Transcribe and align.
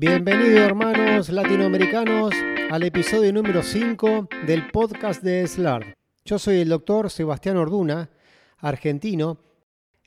Bienvenidos 0.00 0.60
hermanos 0.60 1.28
latinoamericanos 1.28 2.32
al 2.70 2.84
episodio 2.84 3.34
número 3.34 3.62
5 3.62 4.30
del 4.46 4.70
podcast 4.70 5.22
de 5.22 5.46
SLAR. 5.46 5.94
Yo 6.24 6.38
soy 6.38 6.60
el 6.60 6.70
doctor 6.70 7.10
Sebastián 7.10 7.58
Orduna, 7.58 8.08
argentino. 8.56 9.36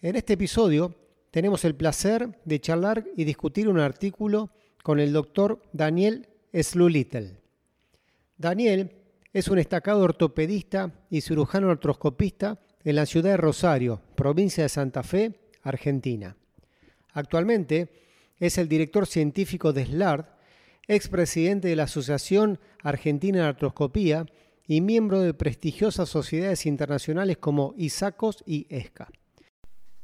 En 0.01 0.15
este 0.15 0.33
episodio 0.33 0.95
tenemos 1.29 1.63
el 1.63 1.75
placer 1.75 2.39
de 2.43 2.59
charlar 2.59 3.05
y 3.15 3.23
discutir 3.23 3.69
un 3.69 3.77
artículo 3.77 4.50
con 4.82 5.00
el 5.00 5.14
doctor 5.14 5.61
Daniel 5.73 6.28
Slulittle. 6.51 7.37
Daniel 8.36 8.96
es 9.32 9.47
un 9.47 9.57
destacado 9.57 10.01
ortopedista 10.01 10.91
y 11.11 11.21
cirujano 11.21 11.69
artroscopista 11.69 12.60
en 12.83 12.96
la 12.96 13.05
ciudad 13.05 13.29
de 13.29 13.37
Rosario, 13.37 14.01
provincia 14.15 14.64
de 14.64 14.69
Santa 14.69 15.04
Fe, 15.04 15.39
Argentina. 15.61 16.36
Actualmente 17.11 18.01
es 18.39 18.57
el 18.57 18.68
director 18.68 19.07
científico 19.07 19.73
de 19.73 19.86
SLARD, 19.86 20.25
expresidente 20.87 21.68
de 21.68 21.75
la 21.75 21.83
Asociación 21.83 22.59
Argentina 22.82 23.39
de 23.39 23.47
Artroscopía 23.47 24.25
y 24.68 24.82
miembro 24.82 25.21
de 25.21 25.33
prestigiosas 25.33 26.09
sociedades 26.09 26.65
internacionales 26.65 27.37
como 27.37 27.73
ISACOS 27.78 28.43
y 28.46 28.68
ESCA. 28.69 29.09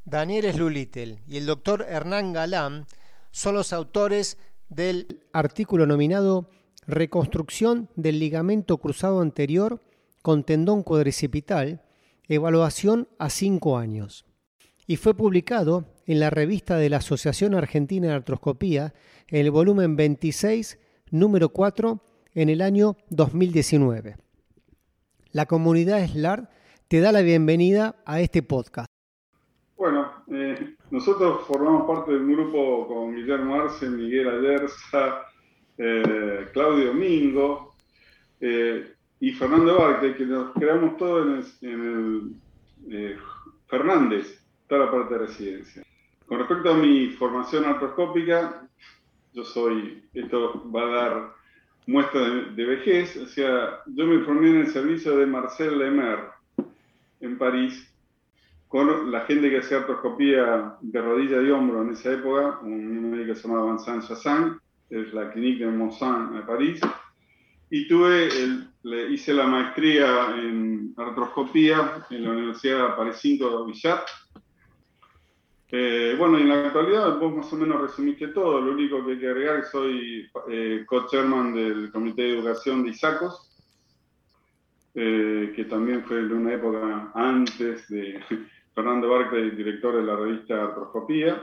Daniel 0.05 0.51
Slulittle 0.51 1.19
y 1.27 1.37
el 1.37 1.45
doctor 1.45 1.85
Hernán 1.87 2.33
Galán 2.33 2.87
son 3.31 3.55
los 3.55 3.73
autores 3.73 4.37
del 4.69 5.21
artículo 5.33 5.85
nominado 5.85 6.49
Reconstrucción 6.87 7.89
del 7.95 8.17
ligamento 8.17 8.79
cruzado 8.79 9.21
anterior 9.21 9.83
con 10.23 10.43
tendón 10.43 10.81
cuadricipital, 10.81 11.83
evaluación 12.27 13.07
a 13.19 13.29
cinco 13.29 13.77
años. 13.77 14.25
Y 14.89 14.97
fue 14.97 15.13
publicado 15.13 15.85
en 16.07 16.19
la 16.19 16.31
revista 16.31 16.75
de 16.77 16.89
la 16.89 16.97
Asociación 16.97 17.53
Argentina 17.53 18.07
de 18.07 18.13
Artroscopía, 18.15 18.95
en 19.27 19.45
el 19.45 19.51
volumen 19.51 19.95
26, 19.95 20.79
número 21.11 21.49
4, 21.49 22.01
en 22.33 22.49
el 22.49 22.59
año 22.59 22.97
2019. 23.11 24.15
La 25.31 25.45
comunidad 25.45 26.03
SLAR 26.07 26.49
te 26.87 27.01
da 27.01 27.11
la 27.11 27.21
bienvenida 27.21 27.97
a 28.03 28.19
este 28.19 28.41
podcast. 28.41 28.87
Bueno, 29.77 30.11
eh, 30.31 30.73
nosotros 30.89 31.45
formamos 31.45 31.85
parte 31.85 32.11
de 32.11 32.17
un 32.17 32.33
grupo 32.33 32.87
con 32.87 33.15
Guillermo 33.15 33.61
Arce, 33.61 33.87
Miguel 33.91 34.27
Ayerza, 34.27 35.21
eh, 35.77 36.47
Claudio 36.51 36.87
Domingo 36.87 37.75
eh, 38.41 38.91
y 39.19 39.33
Fernando 39.33 39.77
Barque, 39.77 40.15
que 40.15 40.25
nos 40.25 40.51
creamos 40.55 40.97
todos 40.97 41.61
en 41.61 42.35
el, 42.89 43.19
Fernández, 43.67 44.38
toda 44.69 44.85
la 44.85 44.91
parte 44.91 45.15
de 45.15 45.19
residencia. 45.25 45.83
Con 46.27 46.37
respecto 46.37 46.69
a 46.69 46.75
mi 46.75 47.07
formación 47.09 47.65
artroscópica, 47.65 48.69
yo 49.33 49.43
soy, 49.43 50.03
esto 50.13 50.71
va 50.71 50.83
a 50.83 50.85
dar 50.85 51.33
muestra 51.87 52.21
de, 52.21 52.65
vejez, 52.65 53.17
o 53.17 53.25
sea, 53.25 53.79
yo 53.87 54.05
me 54.05 54.23
formé 54.23 54.51
en 54.51 54.57
el 54.57 54.67
servicio 54.67 55.17
de 55.17 55.25
Marcel 55.25 55.79
Lemer 55.79 56.19
en 57.19 57.37
París, 57.39 57.91
con 58.67 59.11
la 59.11 59.21
gente 59.21 59.49
que 59.49 59.57
hacía 59.57 59.77
artroscopía 59.77 60.75
de 60.81 61.01
rodilla 61.01 61.41
y 61.41 61.49
hombro 61.49 61.81
en 61.81 61.89
esa 61.89 62.13
época, 62.13 62.59
un 62.61 63.09
médico 63.09 63.33
que 63.33 63.39
se 63.39 63.47
llamaba 63.47 63.71
Vincent 63.71 64.07
Chassin, 64.07 64.59
es 64.91 65.11
la 65.13 65.31
clínica 65.31 65.65
de 65.65 65.71
Monsanto 65.71 66.37
en 66.37 66.45
París, 66.45 66.79
y 67.71 67.87
tuve 67.87 68.29
le 68.83 69.09
hice 69.09 69.33
la 69.33 69.47
maestría 69.47 70.35
en 70.37 70.93
artroscopía 70.95 72.05
en 72.09 72.23
la 72.23 72.31
Universidad 72.31 72.95
Paris 72.95 73.17
5 73.19 73.65
de 73.65 73.71
Villat, 73.71 74.01
eh, 75.71 76.15
bueno, 76.17 76.39
en 76.39 76.49
la 76.49 76.67
actualidad 76.67 77.19
vos 77.19 77.35
más 77.35 77.53
o 77.53 77.55
menos 77.55 77.81
resumiste 77.81 78.29
todo. 78.29 78.59
Lo 78.59 78.71
único 78.71 79.05
que 79.05 79.11
hay 79.11 79.19
que 79.19 79.27
agregar 79.27 79.57
es 79.57 79.65
que 79.65 79.71
soy 79.71 80.31
eh, 80.49 80.83
co-chairman 80.87 81.53
del 81.53 81.91
Comité 81.91 82.23
de 82.23 82.39
Educación 82.39 82.83
de 82.83 82.89
ISACOS, 82.89 83.51
eh, 84.95 85.53
que 85.55 85.65
también 85.65 86.03
fue 86.03 86.23
de 86.23 86.33
una 86.33 86.53
época 86.53 87.11
antes 87.13 87.87
de 87.87 88.19
Fernando 88.73 89.09
Barclay, 89.09 89.51
director 89.51 89.95
de 89.95 90.03
la 90.03 90.15
revista 90.15 90.63
Artroscopía. 90.63 91.39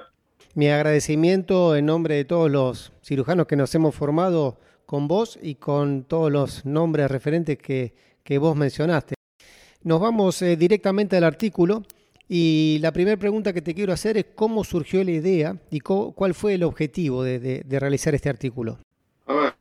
Mi 0.55 0.69
agradecimiento 0.71 1.77
en 1.77 1.87
nombre 1.87 2.17
de 2.17 2.25
todos 2.25 2.51
los 2.51 2.93
cirujanos 3.03 3.47
que 3.47 3.57
nos 3.57 3.73
hemos 3.77 3.95
formado 3.95 4.59
con 4.87 5.07
vos 5.07 5.39
y 5.41 5.55
con 5.55 6.03
todos 6.05 6.33
los 6.33 6.67
nombres 6.67 7.11
referentes 7.11 7.59
que, 7.59 7.95
que 8.25 8.39
vos 8.39 8.57
mencionaste. 8.57 9.15
Nos 9.83 10.01
vamos 10.01 10.41
directamente 10.41 11.17
al 11.17 11.25
artículo 11.25 11.85
y 12.29 12.79
la 12.81 12.93
primera 12.93 13.17
pregunta 13.17 13.53
que 13.53 13.63
te 13.63 13.75
quiero 13.75 13.93
hacer 13.93 14.17
es 14.17 14.27
cómo 14.35 14.65
surgió 14.65 15.05
la 15.05 15.13
idea 15.13 15.61
y 15.71 15.81
cuál 15.81 16.35
fue 16.35 16.55
el 16.55 16.65
objetivo 16.65 17.23
de, 17.23 17.65
realizar 17.69 18.15
este 18.15 18.29
artículo. 18.29 18.79
A 19.27 19.35
ver, 19.35 19.55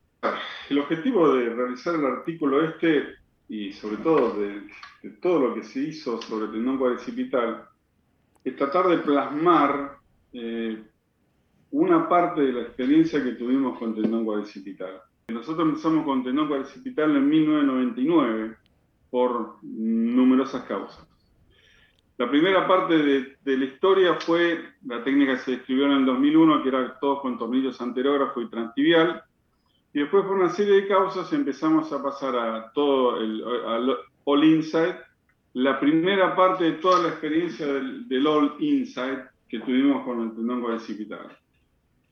el 0.69 0.79
objetivo 0.79 1.33
de 1.33 1.49
realizar 1.49 1.95
el 1.95 2.05
artículo 2.05 2.63
este 2.67 3.03
y 3.47 3.71
sobre 3.73 3.97
todo 3.97 4.39
de, 4.39 4.63
todo 5.21 5.39
lo 5.39 5.53
que 5.53 5.63
se 5.63 5.81
hizo 5.81 6.19
sobre 6.21 6.45
el 6.45 6.51
tendón 6.53 6.79
cuadricipital 6.79 7.65
es 8.43 8.55
tratar 8.55 8.87
de 8.87 8.97
plasmar 8.97 9.97
eh, 10.33 10.81
una 11.69 12.09
parte 12.09 12.41
de 12.41 12.53
la 12.53 12.61
experiencia 12.61 13.23
que 13.23 13.33
tuvimos 13.33 13.77
con 13.77 13.93
tendón 13.93 14.25
cuadricipital. 14.25 15.01
Nosotros 15.27 15.67
empezamos 15.67 16.03
con 16.05 16.23
tendón 16.23 16.47
cuadricipital 16.47 17.15
en 17.15 17.29
1999 17.29 18.55
por 19.11 19.57
numerosas 19.61 20.63
causas. 20.63 21.14
La 22.17 22.29
primera 22.29 22.65
parte 22.65 22.97
de, 22.97 23.57
la 23.57 23.65
historia 23.65 24.13
fue 24.13 24.59
la 24.85 25.03
técnica 25.03 25.33
que 25.33 25.39
se 25.39 25.51
describió 25.51 25.85
en 25.85 25.91
el 25.91 26.05
2001, 26.05 26.63
que 26.63 26.69
era 26.69 26.97
todo 26.99 27.21
con 27.21 27.37
tornillos 27.37 27.81
anterógrafo 27.81 28.41
y 28.41 28.49
transtibial. 28.49 29.21
Y 29.93 29.99
después, 29.99 30.23
por 30.23 30.37
una 30.37 30.49
serie 30.49 30.75
de 30.75 30.87
causas, 30.87 31.31
empezamos 31.33 31.91
a 31.91 32.01
pasar 32.01 32.35
a 32.37 32.71
todo 32.71 33.19
el 33.19 33.43
All 34.23 34.43
Inside. 34.45 34.95
La 35.53 35.77
primera 35.77 36.35
parte 36.35 36.63
de 36.65 36.71
toda 36.73 37.01
la 37.01 37.09
experiencia 37.09 37.65
del, 37.65 38.27
All 38.27 38.55
Inside 38.59 39.23
que 39.49 39.59
tuvimos 39.59 40.05
con 40.05 40.21
el 40.21 40.35
tendón 40.35 40.61
cuadricipital. 40.61 41.37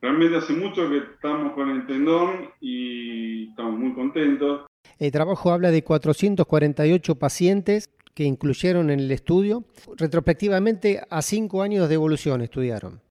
Realmente 0.01 0.35
hace 0.35 0.51
mucho 0.51 0.89
que 0.89 0.97
estamos 0.97 1.53
con 1.53 1.69
el 1.69 1.87
tendón 1.87 2.49
y 2.59 3.49
estamos 3.49 3.79
muy 3.79 3.93
contentos. 3.93 4.65
El 4.99 5.11
trabajo 5.13 5.51
habla 5.51 5.71
de 5.71 5.81
448 5.81 7.15
pacientes 7.15 7.89
que 8.13 8.23
incluyeron 8.23 8.89
en 8.89 8.99
el 8.99 9.11
estudio. 9.11 9.65
Retrospectivamente, 9.97 11.01
a 11.09 11.21
cinco 11.21 11.61
años 11.61 11.89
de 11.89 11.95
evolución 11.95 12.41
estudiaron. 12.41 13.01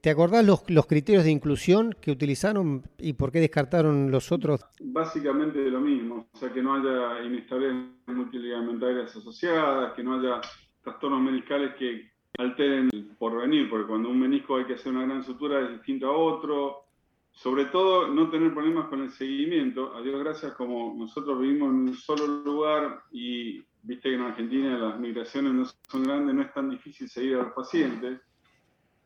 ¿Te 0.00 0.10
acordás 0.10 0.46
los, 0.46 0.86
criterios 0.86 1.24
de 1.24 1.32
inclusión 1.32 1.94
que 2.00 2.12
utilizaron 2.12 2.84
y 2.98 3.14
por 3.14 3.32
qué 3.32 3.40
descartaron 3.40 4.12
los 4.12 4.30
otros? 4.30 4.64
Básicamente 4.80 5.58
lo 5.70 5.80
mismo, 5.80 6.28
o 6.32 6.38
sea, 6.38 6.52
que 6.52 6.62
no 6.62 6.74
haya 6.74 7.24
inestabilidades 7.24 7.90
multiligamentarias 8.06 9.16
asociadas, 9.16 9.94
que 9.94 10.04
no 10.04 10.20
haya 10.20 10.40
trastornos 10.82 11.20
meniscales 11.20 11.74
que 11.74 12.12
alteren 12.38 12.88
el 12.92 13.06
porvenir, 13.18 13.68
porque 13.68 13.88
cuando 13.88 14.08
un 14.08 14.20
menisco 14.20 14.56
hay 14.56 14.66
que 14.66 14.74
hacer 14.74 14.92
una 14.92 15.04
gran 15.04 15.24
sutura 15.24 15.64
es 15.64 15.72
distinto 15.72 16.06
a 16.06 16.16
otro. 16.16 16.84
Sobre 17.32 17.66
todo, 17.66 18.08
no 18.08 18.30
tener 18.30 18.52
problemas 18.52 18.88
con 18.88 19.02
el 19.02 19.10
seguimiento. 19.10 19.94
A 19.94 20.02
Dios 20.02 20.18
gracias, 20.20 20.52
como 20.54 20.94
nosotros 20.96 21.40
vivimos 21.40 21.70
en 21.70 21.80
un 21.88 21.94
solo 21.94 22.26
lugar 22.26 23.02
y 23.12 23.64
viste 23.88 24.10
que 24.10 24.14
en 24.16 24.20
Argentina 24.20 24.78
las 24.78 25.00
migraciones 25.00 25.52
no 25.54 25.64
son 25.90 26.02
grandes, 26.04 26.34
no 26.34 26.42
es 26.42 26.52
tan 26.52 26.68
difícil 26.68 27.08
seguir 27.08 27.36
a 27.36 27.44
los 27.44 27.52
pacientes. 27.54 28.20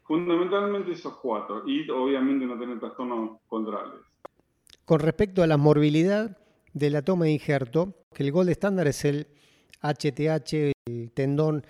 Fundamentalmente 0.03 0.91
esos 0.91 1.17
cuatro, 1.19 1.63
y 1.67 1.89
obviamente 1.89 2.45
no 2.45 2.59
tener 2.59 2.81
trastornos 2.81 3.39
condrales. 3.47 4.01
Con 4.85 4.99
respecto 4.99 5.45
a 5.45 5.47
la 5.47 5.57
morbilidad 5.57 6.37
de 6.75 6.91
la 6.91 7.03
toma 7.03 7.27
de 7.27 7.31
injerto, 7.31 7.95
que 8.13 8.25
el 8.25 8.33
gol 8.33 8.49
estándar 8.49 8.89
es 8.89 9.05
el 9.05 9.29
HTH, 9.81 10.73
el 10.87 11.13
tendón 11.15 11.65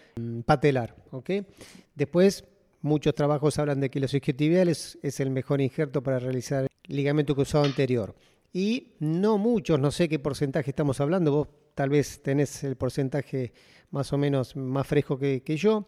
patelar. 0.46 0.96
¿okay? 1.10 1.46
Después, 1.94 2.46
muchos 2.80 3.14
trabajos 3.14 3.58
hablan 3.58 3.80
de 3.80 3.90
que 3.90 4.00
los 4.00 4.14
isquiotibiales 4.14 4.98
es 5.02 5.20
el 5.20 5.28
mejor 5.30 5.60
injerto 5.60 6.02
para 6.02 6.18
realizar 6.18 6.66
ligamento 6.88 7.34
cruzado 7.34 7.64
anterior. 7.64 8.14
Y 8.54 8.94
no 9.00 9.36
muchos, 9.36 9.78
no 9.78 9.90
sé 9.90 10.08
qué 10.08 10.18
porcentaje 10.18 10.70
estamos 10.70 11.00
hablando, 11.00 11.32
vos 11.32 11.48
tal 11.74 11.90
vez 11.90 12.22
tenés 12.22 12.64
el 12.64 12.76
porcentaje 12.76 13.52
más 13.90 14.12
o 14.12 14.18
menos 14.18 14.56
más 14.56 14.86
fresco 14.86 15.18
que, 15.18 15.42
yo, 15.56 15.86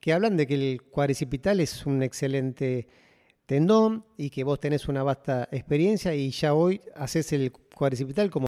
que 0.00 0.12
hablan 0.12 0.36
de 0.36 0.46
que 0.46 0.54
el 0.54 0.82
cuadricipital 0.82 1.60
es 1.60 1.86
un 1.86 2.02
excelente 2.02 2.88
tendón 3.46 4.04
y 4.16 4.30
que 4.30 4.44
vos 4.44 4.58
tenés 4.60 4.88
una 4.88 5.02
vasta 5.02 5.48
experiencia 5.52 6.14
y 6.14 6.30
ya 6.30 6.54
hoy 6.54 6.80
haces 6.96 7.32
el 7.32 7.52
cuadricipital 7.52 8.30
como 8.30 8.46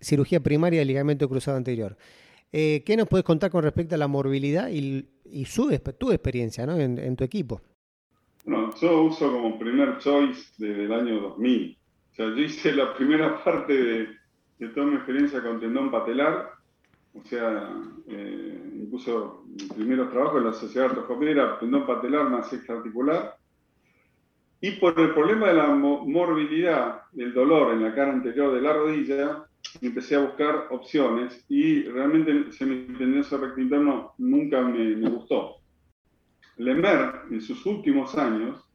cirugía 0.00 0.40
primaria 0.40 0.80
del 0.80 0.88
ligamento 0.88 1.28
cruzado 1.28 1.56
anterior. 1.56 1.96
Eh, 2.52 2.82
¿Qué 2.86 2.96
nos 2.96 3.08
puedes 3.08 3.24
contar 3.24 3.50
con 3.50 3.62
respecto 3.62 3.94
a 3.94 3.98
la 3.98 4.06
morbilidad 4.06 4.68
y, 4.68 5.08
su, 5.46 5.76
tu 5.98 6.12
experiencia 6.12 6.64
en, 6.64 7.16
tu 7.16 7.24
equipo? 7.24 7.60
Yo 8.44 9.02
uso 9.04 9.32
como 9.32 9.58
primer 9.58 9.98
choice 9.98 10.52
desde 10.58 10.84
el 10.84 10.92
año 10.92 11.20
2000. 11.20 11.78
O 12.12 12.14
sea, 12.14 12.26
yo 12.26 12.38
hice 12.38 12.72
la 12.72 12.94
primera 12.94 13.42
parte 13.44 13.72
de, 13.72 14.08
de 14.58 14.68
toda 14.68 14.86
mi 14.86 14.96
experiencia 14.96 15.42
con 15.42 15.60
tendón 15.60 15.90
patelar, 15.90 16.52
o 17.14 17.24
sea, 17.24 17.70
eh, 18.08 18.72
incluso 18.82 19.44
mis 19.46 19.72
primeros 19.72 20.10
trabajos 20.10 20.38
en 20.38 20.46
la 20.46 20.52
sociedad 20.52 20.88
artroscopía 20.90 21.30
era 21.30 21.58
tendón 21.58 21.86
patelar 21.86 22.28
más 22.28 22.52
extraarticular. 22.52 23.36
Y 24.60 24.72
por 24.72 24.98
el 24.98 25.12
problema 25.12 25.48
de 25.48 25.54
la 25.54 25.68
morbilidad, 25.68 27.02
del 27.12 27.32
dolor 27.32 27.74
en 27.74 27.82
la 27.82 27.94
cara 27.94 28.12
anterior 28.12 28.54
de 28.54 28.60
la 28.60 28.72
rodilla, 28.72 29.46
empecé 29.80 30.16
a 30.16 30.20
buscar 30.20 30.68
opciones 30.70 31.44
y 31.48 31.82
realmente 31.84 32.52
se 32.52 32.64
me 32.64 33.20
ese 33.20 33.36
recto 33.36 33.60
interno 33.60 34.14
nunca 34.18 34.62
me, 34.62 34.96
me 34.96 35.10
gustó. 35.10 35.56
Lemer, 36.56 37.22
en 37.30 37.40
sus 37.42 37.64
últimos 37.66 38.16
años, 38.16 38.66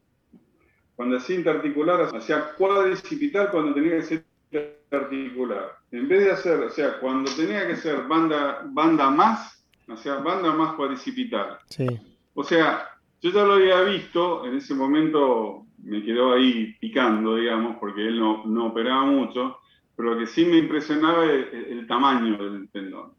cuando 0.95 1.17
hacía 1.17 1.37
interarticular, 1.37 2.15
hacía 2.15 2.53
cuadricipital 2.57 3.49
cuando 3.49 3.73
tenía 3.73 3.97
que 3.97 4.03
ser 4.03 4.80
articular. 4.91 5.77
En 5.91 6.07
vez 6.07 6.25
de 6.25 6.31
hacer, 6.31 6.59
o 6.59 6.69
sea, 6.69 6.99
cuando 6.99 7.31
tenía 7.35 7.67
que 7.67 7.75
ser 7.75 8.03
banda, 8.07 8.61
banda 8.65 9.09
más, 9.09 9.65
o 9.87 9.97
sea, 9.97 10.15
banda 10.15 10.53
más 10.53 10.73
cuadricipital. 10.73 11.59
Sí. 11.69 11.87
O 12.33 12.43
sea, 12.43 12.89
yo 13.21 13.31
ya 13.31 13.43
lo 13.43 13.53
había 13.53 13.81
visto, 13.81 14.45
en 14.45 14.55
ese 14.55 14.73
momento 14.73 15.65
me 15.83 16.03
quedó 16.03 16.33
ahí 16.33 16.75
picando, 16.79 17.35
digamos, 17.35 17.77
porque 17.79 18.07
él 18.07 18.19
no, 18.19 18.45
no 18.45 18.67
operaba 18.67 19.05
mucho, 19.05 19.57
pero 19.95 20.13
lo 20.13 20.19
que 20.19 20.27
sí 20.27 20.45
me 20.45 20.57
impresionaba 20.57 21.25
es 21.25 21.53
el, 21.53 21.87
tamaño 21.87 22.37
del 22.37 22.69
tendón. 22.69 23.13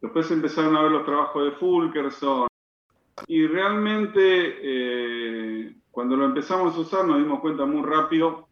Después 0.00 0.30
empezaron 0.30 0.76
a 0.76 0.82
ver 0.82 0.92
los 0.92 1.04
trabajos 1.04 1.44
de 1.44 1.50
Fulkerson 1.52 2.48
y 3.26 3.46
realmente 3.46 4.58
eh, 4.62 5.74
cuando 5.90 6.16
lo 6.16 6.26
empezamos 6.26 6.76
a 6.76 6.80
usar 6.80 7.06
nos 7.06 7.18
dimos 7.18 7.40
cuenta 7.40 7.64
muy 7.64 7.82
rápido 7.82 8.48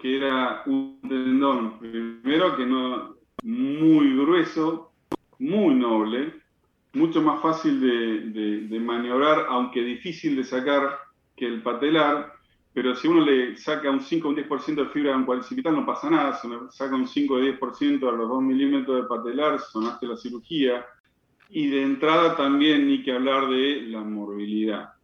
que 0.00 0.16
era 0.16 0.62
un 0.66 0.98
tendón, 1.02 1.78
primero 1.78 2.56
que 2.56 2.66
no 2.66 3.16
muy 3.42 4.16
grueso, 4.16 4.92
muy 5.38 5.74
noble, 5.74 6.34
mucho 6.92 7.22
más 7.22 7.40
fácil 7.40 7.80
de, 7.80 8.80
maniobrar, 8.80 9.46
aunque 9.48 9.82
difícil 9.82 10.36
de 10.36 10.44
sacar 10.44 10.98
que 11.36 11.46
el 11.46 11.62
patelar, 11.62 12.32
pero 12.72 12.94
si 12.94 13.08
uno 13.08 13.24
le 13.24 13.56
saca 13.56 13.90
un 13.90 14.00
5 14.00 14.26
o 14.26 14.30
un 14.30 14.36
10% 14.36 14.74
de 14.74 14.88
fibra 14.90 15.24
cuadricipital 15.24 15.74
no 15.74 15.86
pasa 15.86 16.10
nada, 16.10 16.40
uno 16.44 16.70
saca 16.70 16.94
un 16.94 17.06
5 17.06 17.34
o 17.34 17.40
10% 17.40 18.08
a 18.08 18.12
los 18.12 18.28
2 18.28 18.42
milímetros 18.42 19.02
de 19.02 19.08
patelar, 19.08 19.60
sonaste 19.60 20.06
la 20.06 20.16
cirugía, 20.16 20.86
y 21.48 21.68
de 21.68 21.82
entrada 21.82 22.36
también 22.36 22.86
ni 22.86 23.02
que 23.02 23.12
hablar 23.12 23.48
de 23.48 23.82
la 23.82 24.02
morbilidad. 24.02 24.94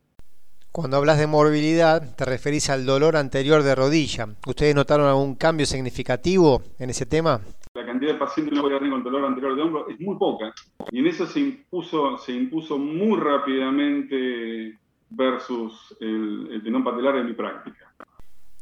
Cuando 0.76 0.99
hablas 0.99 1.19
de 1.19 1.26
morbilidad, 1.26 2.14
te 2.17 2.26
referís 2.26 2.69
al 2.69 2.84
dolor 2.84 3.17
anterior 3.17 3.62
de 3.62 3.75
rodilla. 3.75 4.28
¿Ustedes 4.46 4.75
notaron 4.75 5.06
algún 5.06 5.34
cambio 5.34 5.64
significativo 5.64 6.61
en 6.78 6.90
ese 6.90 7.06
tema? 7.06 7.40
La 7.73 7.87
cantidad 7.87 8.12
de 8.12 8.19
pacientes 8.19 8.52
que 8.52 8.61
no 8.61 8.90
con 8.90 9.02
dolor 9.02 9.25
anterior 9.25 9.56
de 9.56 9.62
hombro 9.62 9.88
es 9.88 9.99
muy 9.99 10.19
poca. 10.19 10.52
Y 10.90 10.99
en 10.99 11.06
eso 11.06 11.26
se 11.26 11.40
impuso, 11.40 12.19
se 12.19 12.32
impuso 12.32 12.76
muy 12.76 13.19
rápidamente 13.19 14.78
versus 15.08 15.96
el, 15.99 16.50
el 16.52 16.62
tendón 16.62 16.84
patelar 16.84 17.17
en 17.17 17.28
mi 17.28 17.32
práctica. 17.32 17.94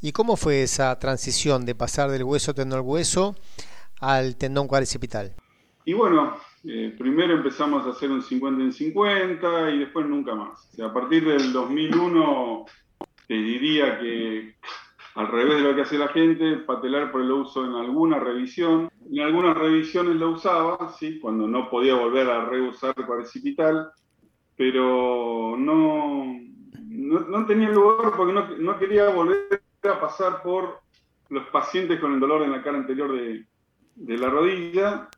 ¿Y 0.01 0.13
cómo 0.13 0.37
fue 0.37 0.63
esa 0.63 0.97
transición 1.01 1.67
de 1.67 1.75
pasar 1.75 2.13
del 2.13 2.23
hueso 2.23 2.55
tendón 2.55 2.79
al 2.79 2.87
hueso 2.87 3.35
al 3.99 4.37
tendón 4.37 4.69
cuadricipital? 4.69 5.33
Y 5.85 5.95
bueno, 5.95 6.37
eh, 6.67 6.95
primero 6.99 7.35
empezamos 7.35 7.87
a 7.87 7.91
hacer 7.91 8.11
un 8.11 8.23
50 8.23 8.63
en 8.63 8.73
50 8.73 9.71
y 9.71 9.79
después 9.81 10.07
nunca 10.07 10.35
más. 10.35 10.71
a 10.81 10.93
partir 10.93 11.27
del 11.27 11.53
2001 11.53 12.65
te 13.27 13.35
diría 13.35 13.99
que 13.99 14.57
al 15.15 15.29
revés 15.29 15.57
de 15.57 15.63
lo 15.63 15.75
que 15.75 15.83
hace 15.83 15.99
la 15.99 16.09
gente, 16.09 16.57
patelar 16.59 17.13
por 17.13 17.21
el 17.21 17.31
uso 17.31 17.65
en 17.65 17.75
alguna 17.75 18.19
revisión. 18.19 18.91
En 19.13 19.21
algunas 19.21 19.57
revisiones 19.57 20.17
lo 20.17 20.31
usaba, 20.31 20.93
¿sí? 20.99 21.21
cuando 21.21 21.47
no 21.47 21.71
podía 21.71 21.95
volver 21.95 22.29
a 22.31 22.47
reusar 22.47 22.95
cuadricipital, 22.95 23.91
pero 24.57 25.57
no, 25.57 26.37
no, 26.89 27.47
tenía 27.47 27.69
lugar 27.69 28.13
porque 28.17 28.33
no, 28.33 28.49
no, 28.57 28.79
quería 28.79 29.09
volver 29.11 29.63
a 29.85 30.01
pasar 30.01 30.43
por 30.43 30.81
los 31.29 31.47
pacientes 31.49 32.01
con 32.01 32.15
el 32.15 32.21
dolor 32.21 32.43
en 32.43 32.53
la 32.53 32.63
cara 32.63 32.79
anterior 32.79 33.13
de, 33.13 33.47
de 33.95 34.19
la 34.19 34.31
rodilla 34.31 35.09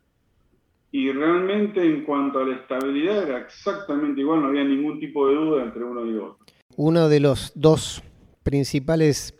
y 0.92 1.10
realmente 1.12 1.84
en 1.84 2.04
cuanto 2.04 2.38
a 2.38 2.46
la 2.46 2.56
estabilidad 2.56 3.22
era 3.22 3.38
exactamente 3.40 4.20
igual, 4.20 4.42
no 4.42 4.48
había 4.48 4.64
ningún 4.64 4.98
tipo 5.00 5.28
de 5.28 5.34
duda 5.34 5.62
entre 5.64 5.84
uno 5.84 6.06
y 6.06 6.16
otro. 6.16 6.38
Uno 6.76 7.08
de 7.08 7.20
los 7.20 7.52
dos 7.54 8.02
principales 8.42 9.34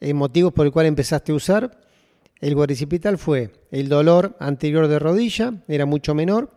eh, 0.00 0.12
motivos 0.14 0.52
por 0.52 0.66
el 0.66 0.72
cual 0.72 0.86
empezaste 0.86 1.32
a 1.32 1.34
usar 1.34 1.84
el 2.40 2.54
guaricipital 2.54 3.16
fue 3.16 3.50
el 3.70 3.88
dolor 3.88 4.36
anterior 4.38 4.86
de 4.86 4.98
rodilla, 4.98 5.64
era 5.66 5.86
mucho 5.86 6.14
menor, 6.14 6.50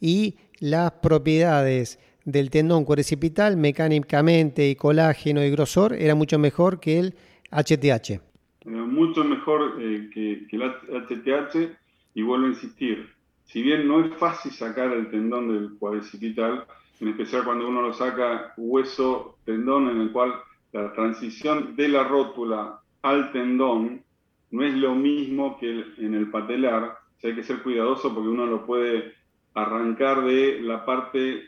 y 0.00 0.36
las 0.60 0.92
propiedades 0.92 1.98
del 2.24 2.48
tendón 2.50 2.84
cuadricipital 2.84 3.56
mecánicamente 3.56 4.68
y 4.68 4.76
colágeno 4.76 5.44
y 5.44 5.50
grosor 5.50 5.92
era 5.92 6.14
mucho 6.14 6.38
mejor 6.38 6.80
que 6.80 6.98
el 6.98 7.14
HTH. 7.50 8.20
mucho 8.64 9.24
mejor 9.24 9.76
eh, 9.80 10.08
que, 10.12 10.46
que, 10.48 10.56
el 10.56 10.62
HTH 10.62 11.76
y 12.14 12.22
vuelvo 12.22 12.46
a 12.46 12.50
insistir, 12.50 13.15
si 13.56 13.62
bien 13.62 13.88
no 13.88 14.04
es 14.04 14.14
fácil 14.16 14.52
sacar 14.52 14.92
el 14.92 15.08
tendón 15.08 15.48
del 15.48 15.78
cuadricipital, 15.78 16.66
en 17.00 17.08
especial 17.08 17.42
cuando 17.42 17.66
uno 17.66 17.80
lo 17.80 17.94
saca 17.94 18.52
hueso, 18.58 19.38
tendón, 19.46 19.88
en 19.88 20.02
el 20.02 20.12
cual 20.12 20.34
la 20.72 20.92
transición 20.92 21.74
de 21.74 21.88
la 21.88 22.04
rótula 22.04 22.80
al 23.00 23.32
tendón 23.32 24.04
no 24.50 24.62
es 24.62 24.74
lo 24.74 24.94
mismo 24.94 25.56
que 25.58 25.86
en 25.96 26.12
el 26.12 26.30
patelar, 26.30 26.98
hay 27.22 27.34
que 27.34 27.42
ser 27.42 27.62
cuidadoso 27.62 28.12
porque 28.12 28.28
uno 28.28 28.44
lo 28.44 28.66
puede 28.66 29.14
arrancar 29.54 30.22
de 30.26 30.60
la 30.60 30.84
parte 30.84 31.44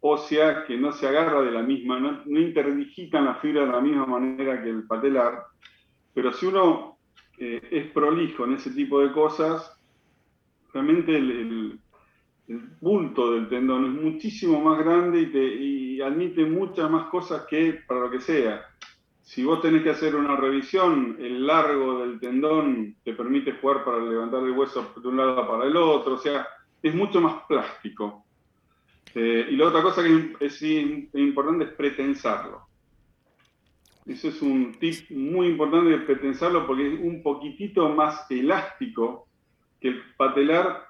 ósea 0.00 0.64
que 0.64 0.78
no 0.78 0.90
se 0.92 1.06
agarra 1.06 1.42
de 1.42 1.50
la 1.50 1.60
misma, 1.60 2.00
no, 2.00 2.22
no 2.24 2.40
interdigitan 2.40 3.26
la 3.26 3.34
fibra 3.34 3.66
de 3.66 3.72
la 3.72 3.82
misma 3.82 4.06
manera 4.06 4.62
que 4.62 4.70
el 4.70 4.86
patelar, 4.86 5.42
pero 6.14 6.32
si 6.32 6.46
uno 6.46 6.96
eh, 7.36 7.60
es 7.70 7.90
prolijo 7.90 8.46
en 8.46 8.54
ese 8.54 8.70
tipo 8.70 9.00
de 9.00 9.12
cosas, 9.12 9.75
realmente 10.72 11.16
el, 11.16 11.78
bulto 12.80 13.32
del 13.32 13.48
tendón 13.48 13.86
es 13.86 14.02
muchísimo 14.02 14.60
más 14.60 14.78
grande 14.78 15.22
y, 15.22 15.26
te, 15.26 15.44
y 15.44 16.00
admite 16.00 16.44
muchas 16.44 16.88
más 16.88 17.08
cosas 17.08 17.44
que 17.46 17.80
para 17.86 18.00
lo 18.00 18.10
que 18.10 18.20
sea. 18.20 18.64
Si 19.22 19.42
vos 19.42 19.60
tenés 19.60 19.82
que 19.82 19.90
hacer 19.90 20.14
una 20.14 20.36
revisión, 20.36 21.16
el 21.18 21.44
largo 21.44 21.98
del 21.98 22.20
tendón 22.20 22.94
te 23.02 23.12
permite 23.12 23.54
jugar 23.54 23.84
para 23.84 23.98
levantar 23.98 24.44
el 24.44 24.52
hueso 24.52 24.92
de 24.96 25.08
un 25.08 25.16
lado 25.16 25.48
para 25.48 25.64
el 25.64 25.76
otro, 25.76 26.14
o 26.14 26.18
sea, 26.18 26.46
es 26.80 26.94
mucho 26.94 27.20
más 27.20 27.42
plástico. 27.48 28.24
Eh, 29.14 29.48
y 29.50 29.56
la 29.56 29.68
otra 29.68 29.82
cosa 29.82 30.04
que 30.04 30.36
es, 30.38 30.62
importante 30.62 31.64
es 31.64 31.70
pretensarlo. 31.70 32.68
Eso 34.04 34.28
es 34.28 34.40
un 34.42 34.74
tip 34.78 35.10
muy 35.10 35.48
importante 35.48 35.90
de 35.90 35.98
pretensarlo 35.98 36.64
porque 36.64 36.94
es 36.94 37.00
un 37.00 37.22
poquitito 37.22 37.88
más 37.88 38.30
elástico 38.30 39.26
que 39.80 39.88
el 39.88 40.02
patelar, 40.16 40.86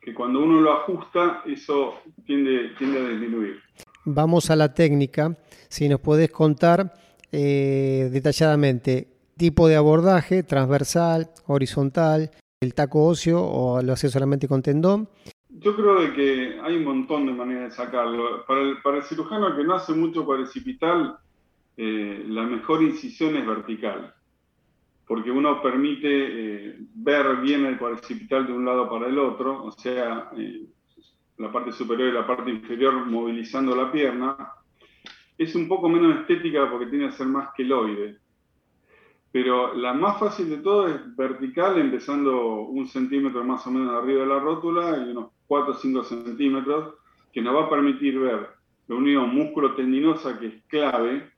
que 0.00 0.14
cuando 0.14 0.40
uno 0.40 0.60
lo 0.60 0.72
ajusta, 0.72 1.42
eso 1.46 1.94
tiende, 2.24 2.70
tiende 2.78 3.00
a 3.00 3.08
disminuir. 3.08 3.60
Vamos 4.04 4.50
a 4.50 4.56
la 4.56 4.72
técnica. 4.72 5.36
Si 5.68 5.88
nos 5.88 6.00
podés 6.00 6.30
contar 6.30 6.94
eh, 7.32 8.08
detalladamente 8.12 9.08
tipo 9.36 9.68
de 9.68 9.76
abordaje, 9.76 10.42
transversal, 10.42 11.30
horizontal, 11.46 12.30
el 12.60 12.74
taco 12.74 13.06
óseo 13.06 13.42
o 13.42 13.82
lo 13.82 13.92
hace 13.92 14.08
solamente 14.08 14.48
con 14.48 14.62
tendón. 14.62 15.08
Yo 15.48 15.74
creo 15.74 16.00
de 16.00 16.12
que 16.12 16.60
hay 16.62 16.76
un 16.76 16.84
montón 16.84 17.26
de 17.26 17.32
maneras 17.32 17.70
de 17.70 17.76
sacarlo. 17.76 18.44
Para 18.46 18.60
el, 18.60 18.82
para 18.82 18.98
el 18.98 19.02
cirujano 19.04 19.56
que 19.56 19.64
no 19.64 19.74
hace 19.74 19.92
mucho 19.92 20.24
cuadricipital, 20.24 21.18
eh, 21.76 22.24
la 22.28 22.42
mejor 22.42 22.82
incisión 22.82 23.36
es 23.36 23.46
vertical 23.46 24.14
porque 25.10 25.28
uno 25.28 25.60
permite 25.60 26.06
eh, 26.08 26.76
ver 26.94 27.38
bien 27.38 27.66
el 27.66 27.76
cuadricipital 27.76 28.46
de 28.46 28.52
un 28.52 28.64
lado 28.64 28.88
para 28.88 29.08
el 29.08 29.18
otro, 29.18 29.64
o 29.64 29.72
sea, 29.72 30.30
eh, 30.36 30.66
la 31.38 31.50
parte 31.50 31.72
superior 31.72 32.10
y 32.10 32.12
la 32.12 32.24
parte 32.24 32.48
inferior 32.48 33.04
movilizando 33.06 33.74
la 33.74 33.90
pierna. 33.90 34.36
Es 35.36 35.56
un 35.56 35.66
poco 35.66 35.88
menos 35.88 36.20
estética 36.20 36.70
porque 36.70 36.86
tiene 36.86 37.08
que 37.08 37.16
ser 37.16 37.26
más 37.26 37.48
queloide. 37.56 38.18
Pero 39.32 39.74
la 39.74 39.92
más 39.94 40.20
fácil 40.20 40.48
de 40.48 40.58
todo 40.58 40.86
es 40.86 41.16
vertical, 41.16 41.80
empezando 41.80 42.60
un 42.60 42.86
centímetro 42.86 43.42
más 43.42 43.66
o 43.66 43.72
menos 43.72 43.92
arriba 43.92 44.20
de 44.20 44.28
la 44.28 44.38
rótula 44.38 44.96
y 44.96 45.10
unos 45.10 45.32
4 45.48 45.72
o 45.72 45.76
5 45.76 46.04
centímetros, 46.04 46.94
que 47.32 47.42
nos 47.42 47.56
va 47.56 47.64
a 47.64 47.70
permitir 47.70 48.16
ver 48.16 48.50
la 48.86 48.94
unión 48.94 49.34
músculo-tendinosa, 49.34 50.38
que 50.38 50.46
es 50.46 50.64
clave, 50.68 51.32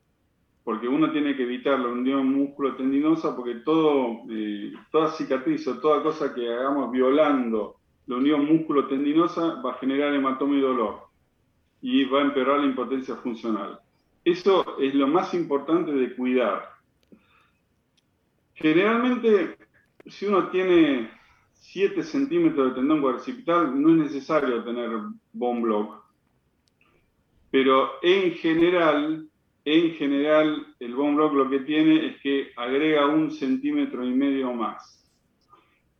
porque 0.63 0.87
uno 0.87 1.11
tiene 1.11 1.35
que 1.35 1.43
evitar 1.43 1.79
la 1.79 1.89
unión 1.89 2.33
músculo-tendinosa 2.33 3.35
porque 3.35 3.55
todo, 3.55 4.21
eh, 4.29 4.73
toda 4.91 5.11
cicatriz 5.11 5.67
o 5.67 5.79
toda 5.79 6.01
cosa 6.01 6.33
que 6.33 6.51
hagamos 6.51 6.91
violando 6.91 7.77
la 8.07 8.17
unión 8.17 8.45
músculo-tendinosa 8.45 9.61
va 9.61 9.71
a 9.71 9.77
generar 9.77 10.13
hematoma 10.13 10.55
y 10.55 10.61
dolor 10.61 11.07
y 11.81 12.05
va 12.05 12.19
a 12.19 12.23
empeorar 12.23 12.59
la 12.59 12.65
impotencia 12.65 13.15
funcional. 13.15 13.79
Eso 14.23 14.77
es 14.79 14.93
lo 14.93 15.07
más 15.07 15.33
importante 15.33 15.91
de 15.91 16.15
cuidar. 16.15 16.69
Generalmente, 18.55 19.57
si 20.05 20.25
uno 20.25 20.49
tiene 20.49 21.11
7 21.53 22.03
centímetros 22.03 22.69
de 22.69 22.75
tendón 22.75 23.01
cuadricipital, 23.01 23.81
no 23.81 23.89
es 23.89 24.11
necesario 24.11 24.63
tener 24.63 24.89
bone 25.33 25.61
block. 25.61 26.03
Pero 27.51 27.91
en 28.01 28.31
general, 28.33 29.27
en 29.65 29.91
general 29.93 30.75
el 30.79 30.95
bone 30.95 31.15
block 31.15 31.33
lo 31.33 31.49
que 31.49 31.59
tiene 31.59 32.07
es 32.07 32.21
que 32.21 32.51
agrega 32.55 33.07
un 33.07 33.31
centímetro 33.31 34.05
y 34.05 34.11
medio 34.11 34.53
más. 34.53 34.99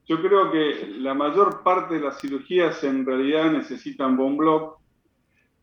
Yo 0.05 0.21
creo 0.21 0.51
que 0.51 0.95
la 0.97 1.13
mayor 1.13 1.63
parte 1.63 1.95
de 1.95 2.01
las 2.01 2.19
cirugías 2.19 2.83
en 2.83 3.05
realidad 3.05 3.51
necesitan 3.51 4.17
bone 4.17 4.37
block 4.37 4.83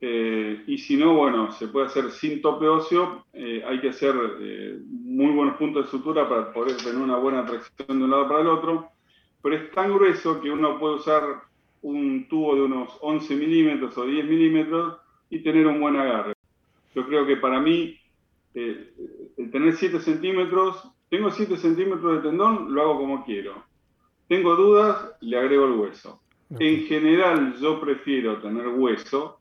eh, 0.01 0.65
y 0.67 0.79
si 0.79 0.97
no, 0.97 1.15
bueno, 1.15 1.53
se 1.53 1.69
puede 1.69 1.87
hacer 1.87 2.11
sin 2.11 2.41
tope 2.41 2.67
óseo, 2.67 3.27
eh, 3.35 3.63
hay 3.67 3.81
que 3.81 3.91
hacer 3.91 4.15
eh, 4.41 4.79
muy 4.89 5.33
buenos 5.33 5.57
puntos 5.59 5.85
de 5.85 5.91
sutura 5.91 6.27
para 6.27 6.53
poder 6.55 6.79
tener 6.79 6.97
una 6.97 7.19
buena 7.19 7.45
tracción 7.45 7.99
de 7.99 8.05
un 8.05 8.11
lado 8.11 8.27
para 8.27 8.41
el 8.41 8.47
otro, 8.47 8.89
pero 9.43 9.57
es 9.57 9.71
tan 9.73 9.93
grueso 9.93 10.41
que 10.41 10.51
uno 10.51 10.79
puede 10.79 10.95
usar 10.95 11.23
un 11.83 12.27
tubo 12.29 12.55
de 12.55 12.63
unos 12.63 12.97
11 13.03 13.37
milímetros 13.37 13.97
o 13.99 14.07
10 14.07 14.25
milímetros 14.25 14.97
y 15.29 15.43
tener 15.43 15.67
un 15.67 15.79
buen 15.79 15.97
agarre. 15.97 16.33
Yo 16.95 17.07
creo 17.07 17.27
que 17.27 17.37
para 17.37 17.61
mí, 17.61 17.99
el 18.55 19.51
tener 19.53 19.77
7 19.77 20.01
centímetros, 20.01 20.91
tengo 21.09 21.31
7 21.31 21.57
centímetros 21.57 22.17
de 22.17 22.29
tendón, 22.29 22.75
lo 22.75 22.83
hago 22.83 22.99
como 22.99 23.25
quiero. 23.25 23.65
Tengo 24.29 24.57
dudas, 24.57 25.13
le 25.21 25.39
agrego 25.39 25.67
el 25.67 25.73
hueso. 25.73 26.21
En 26.59 26.87
general, 26.87 27.57
yo 27.61 27.81
prefiero 27.81 28.41
tener 28.41 28.69
hueso 28.69 29.41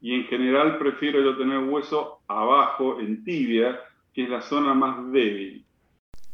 y 0.00 0.14
en 0.14 0.24
general 0.24 0.78
prefiero 0.78 1.22
yo 1.22 1.36
tener 1.36 1.58
hueso 1.58 2.20
abajo, 2.28 3.00
en 3.00 3.24
tibia, 3.24 3.80
que 4.12 4.24
es 4.24 4.30
la 4.30 4.42
zona 4.42 4.74
más 4.74 5.10
débil. 5.12 5.64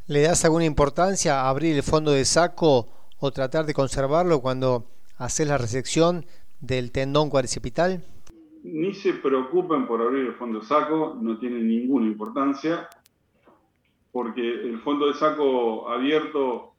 ¿Le 0.07 0.23
das 0.23 0.45
alguna 0.45 0.65
importancia 0.65 1.41
a 1.41 1.49
abrir 1.49 1.75
el 1.75 1.83
fondo 1.83 2.13
de 2.13 2.25
saco 2.25 2.89
o 3.19 3.31
tratar 3.33 3.67
de 3.67 3.75
conservarlo 3.75 4.41
cuando 4.41 4.91
haces 5.17 5.49
la 5.49 5.59
resección 5.59 6.27
del 6.61 6.93
tendón 6.93 7.29
cuadricipital? 7.29 8.05
Ni 8.67 8.95
se 8.95 9.15
preocupen 9.15 9.87
por 9.87 10.01
abrir 10.01 10.27
el 10.27 10.35
fondo 10.35 10.61
de 10.61 10.67
saco, 10.67 11.17
no 11.21 11.39
tiene 11.39 11.61
ninguna 11.61 12.07
importancia, 12.07 12.89
porque 14.13 14.43
el 14.43 14.79
fondo 14.81 15.07
de 15.07 15.15
saco 15.15 15.89
abierto 15.89 16.75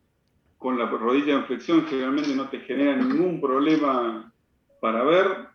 con 0.58 0.77
la 0.77 0.86
rodilla 0.86 1.36
en 1.36 1.46
flexión 1.46 1.86
generalmente 1.86 2.36
no 2.36 2.50
te 2.50 2.60
genera 2.62 2.96
ningún 2.96 3.39
problema 3.39 4.32
para 4.82 5.03
ver, 5.03 5.48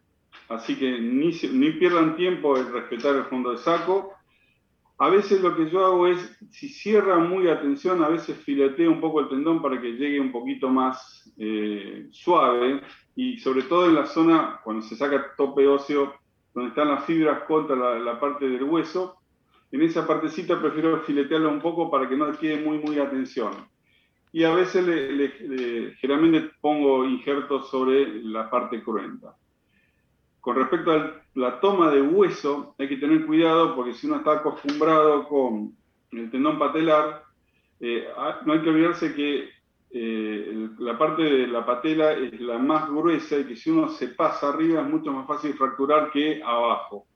Así 0.49 0.77
que 0.77 0.99
ni, 0.99 1.33
pierdan 1.73 2.17
tiempo 2.17 2.57
en 2.57 2.73
respetar 2.73 3.17
el 3.17 3.25
fondo 3.25 3.53
de 3.53 3.59
saco. 3.59 4.13
A 4.99 5.09
veces 5.09 5.41
lo 5.41 5.57
que 5.57 5.71
yo 5.71 5.85
hago 5.85 6.07
es, 6.07 6.39
si 6.51 6.69
cierra 6.69 7.19
muy 7.19 7.49
atención, 7.49 8.05
a 8.05 8.09
veces 8.09 8.37
fileteo 8.37 8.91
un 8.91 9.01
poco 9.01 9.21
el 9.21 9.29
tendón 9.29 9.63
para 9.63 9.81
que 9.81 9.93
llegue 9.93 10.21
un 10.21 10.31
poquito 10.31 10.69
más 10.69 11.33
eh, 11.39 12.07
suave 12.11 12.83
y 13.17 13.39
sobre 13.39 13.63
todo 13.63 13.87
en 13.87 13.95
la 13.95 14.07
zona, 14.07 14.61
cuando 14.63 14.83
se 14.83 14.95
saca 14.95 15.35
tope 15.37 15.67
óseo, 15.67 16.15
donde 16.55 16.71
están 16.71 16.89
las 16.89 17.05
fibras 17.05 17.45
contra 17.45 17.99
la, 17.99 18.21
parte 18.21 18.49
del 18.49 18.65
hueso, 18.65 19.17
en 19.71 19.83
esa 19.83 20.07
partecita 20.07 20.61
prefiero 20.61 21.01
filetearlo 21.01 21.51
un 21.51 21.61
poco 21.61 21.91
para 21.91 22.09
que 22.09 22.17
no 22.17 22.31
quede 22.33 22.63
muy, 22.63 22.79
muy 22.79 22.99
atención. 22.99 23.53
Y 24.33 24.45
a 24.45 24.55
veces 24.55 24.85
generalmente 26.01 26.51
pongo 26.61 27.05
injertos 27.05 27.71
sobre 27.71 28.23
la 28.23 28.49
parte 28.51 28.83
cruenta. 28.83 29.37
Con 30.41 30.57
respecto 30.57 30.91
a 30.91 31.23
la 31.35 31.61
toma 31.61 31.91
de 31.91 32.03
hueso, 32.03 32.75
hay 32.79 32.89
que 32.89 32.97
tener 32.97 33.25
cuidado 33.27 33.77
porque 33.77 33.95
si 33.95 34.07
uno 34.07 34.17
está 34.17 34.33
acostumbrado 34.33 35.29
con 35.29 35.75
el 36.11 36.31
tendón 36.31 36.59
patelar, 36.59 37.23
eh, 37.81 38.09
ah, 38.17 38.41
no 38.45 38.53
hay 38.53 38.61
que 38.61 38.69
olvidarse 38.69 39.15
que 39.15 39.51
eh, 39.93 40.69
la 40.79 40.97
parte 40.97 41.23
de 41.23 41.47
la 41.47 41.65
patela 41.65 42.13
es 42.13 42.41
la 42.41 42.59
más 42.59 42.89
gruesa 42.89 43.39
y 43.39 43.45
que 43.45 43.57
si 43.57 43.71
uno 43.71 43.89
se 43.89 44.09
pasa 44.09 44.49
arriba 44.49 44.83
es 44.83 44.89
mucho 44.89 45.13
más 45.13 45.27
fácil 45.27 45.55
fracturar 45.55 46.11
que 46.11 46.43
abajo. 46.43 47.07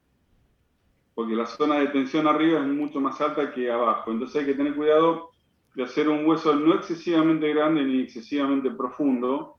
Porque 1.15 1.35
la 1.35 1.47
zona 1.47 1.79
de 1.81 1.89
tensión 1.89 2.27
arriba 2.27 2.61
es 2.61 2.67
mucho 2.67 3.01
más 3.01 3.21
alta 3.21 3.53
que 3.53 3.71
abajo. 3.71 4.11
Entonces 4.11 4.41
hay 4.41 4.47
que 4.47 4.55
tener 4.55 4.75
cuidado 4.75 5.31
de 5.75 5.85
hacer 5.85 6.09
un 6.09 6.27
hueso 6.27 6.55
no 6.55 6.75
excesivamente 6.75 7.53
grande 7.53 7.85
ni 7.85 8.03
excesivamente 8.03 8.71
profundo 8.71 9.57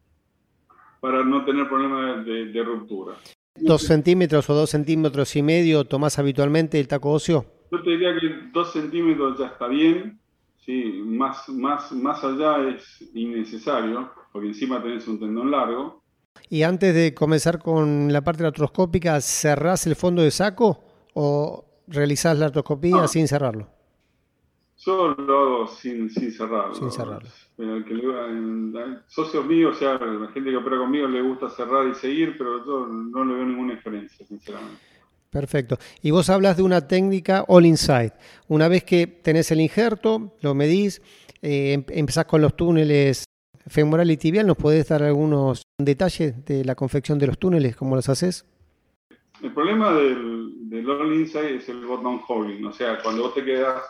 para 0.99 1.23
no 1.23 1.45
tener 1.45 1.67
problemas 1.67 2.25
de 2.25 2.63
ruptura 2.63 3.15
dos 3.59 3.81
centímetros 3.83 4.49
o 4.49 4.53
dos 4.53 4.69
centímetros 4.69 5.35
y 5.35 5.41
medio 5.41 5.85
tomás 5.85 6.19
habitualmente 6.19 6.79
el 6.79 6.87
taco 6.87 7.11
óseo? 7.11 7.45
Yo 7.71 7.81
te 7.81 7.89
diría 7.91 8.17
que 8.19 8.49
dos 8.53 8.71
centímetros 8.71 9.37
ya 9.37 9.47
está 9.47 9.67
bien, 9.67 10.19
sí, 10.67 11.01
más, 11.05 11.47
más, 11.47 11.91
más 11.93 12.23
allá 12.23 12.69
es 12.69 13.01
innecesario, 13.13 14.11
porque 14.33 14.49
encima 14.49 14.83
tenés 14.83 15.07
un 15.07 15.19
tendón 15.19 15.49
largo. 15.49 16.03
Y 16.49 16.63
antes 16.63 16.93
de 16.93 17.13
comenzar 17.13 17.57
con 17.57 18.11
la 18.11 18.21
parte 18.21 18.45
artroscópica, 18.45 19.19
¿cerrás 19.21 19.87
el 19.87 19.95
fondo 19.95 20.21
de 20.21 20.29
saco 20.29 20.83
o 21.13 21.65
realizás 21.87 22.37
la 22.37 22.47
artroscopía 22.47 23.07
sin 23.07 23.27
cerrarlo? 23.27 23.69
Yo 24.79 25.15
lo 25.17 25.39
hago 25.39 25.67
sin, 25.67 26.09
sin 26.09 26.31
cerrarlo. 26.31 26.75
Sin 26.75 26.91
cerrarlo. 26.91 27.29
socios 29.07 29.45
míos, 29.45 29.75
o 29.75 29.79
sea, 29.79 29.93
la 29.97 30.27
gente 30.27 30.51
que 30.51 30.57
opera 30.57 30.77
conmigo 30.77 31.07
le 31.07 31.21
gusta 31.21 31.49
cerrar 31.49 31.87
y 31.87 31.95
seguir, 31.95 32.35
pero 32.37 32.63
yo 32.65 32.87
no 32.87 33.25
le 33.25 33.33
veo 33.33 33.45
ninguna 33.45 33.73
diferencia, 33.73 34.25
sinceramente. 34.27 34.81
Perfecto. 35.29 35.77
Y 36.01 36.11
vos 36.11 36.29
hablas 36.29 36.57
de 36.57 36.63
una 36.63 36.87
técnica 36.87 37.43
all 37.47 37.65
inside. 37.65 38.13
Una 38.47 38.67
vez 38.67 38.83
que 38.83 39.07
tenés 39.07 39.51
el 39.51 39.61
injerto, 39.61 40.33
lo 40.41 40.53
medís, 40.53 41.01
eh, 41.41 41.73
em, 41.73 41.85
empezás 41.89 42.25
con 42.25 42.41
los 42.41 42.55
túneles 42.55 43.25
femoral 43.67 44.09
y 44.09 44.17
tibial, 44.17 44.47
¿nos 44.47 44.57
podés 44.57 44.87
dar 44.87 45.03
algunos 45.03 45.63
detalles 45.77 46.45
de 46.45 46.63
la 46.63 46.75
confección 46.75 47.19
de 47.19 47.27
los 47.27 47.37
túneles, 47.37 47.75
cómo 47.75 47.95
los 47.95 48.07
haces? 48.09 48.45
El 49.41 49.53
problema 49.53 49.93
del, 49.93 50.69
del 50.69 50.89
all 50.89 51.13
inside 51.13 51.57
es 51.57 51.69
el 51.69 51.85
bottom 51.85 52.21
holding, 52.27 52.65
o 52.65 52.71
sea, 52.71 52.97
cuando 53.03 53.23
vos 53.23 53.35
te 53.35 53.43
quedas 53.43 53.83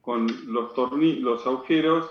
con 0.00 0.26
los, 0.46 0.72
los 0.76 1.46
agujeros 1.46 2.10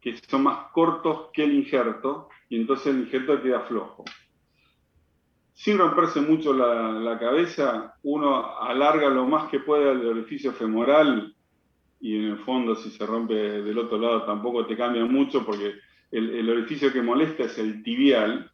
que 0.00 0.16
son 0.28 0.44
más 0.44 0.70
cortos 0.72 1.30
que 1.32 1.44
el 1.44 1.54
injerto 1.54 2.28
y 2.48 2.60
entonces 2.60 2.88
el 2.88 3.00
injerto 3.00 3.42
queda 3.42 3.60
flojo. 3.60 4.04
Sin 5.58 5.76
romperse 5.76 6.20
mucho 6.20 6.52
la, 6.52 7.18
cabeza, 7.18 7.96
uno 8.04 8.60
alarga 8.60 9.10
lo 9.10 9.26
más 9.26 9.50
que 9.50 9.58
pueda 9.58 9.90
el 9.90 10.06
orificio 10.06 10.52
femoral 10.52 11.34
y 12.00 12.14
en 12.14 12.24
el 12.26 12.38
fondo 12.38 12.76
si 12.76 12.90
se 12.90 13.04
rompe 13.04 13.34
del 13.34 13.76
otro 13.76 13.98
lado 13.98 14.22
tampoco 14.22 14.66
te 14.66 14.76
cambia 14.76 15.04
mucho 15.04 15.44
porque 15.44 15.74
el, 16.12 16.48
orificio 16.48 16.92
que 16.92 17.02
molesta 17.02 17.42
es 17.42 17.58
el 17.58 17.82
tibial. 17.82 18.48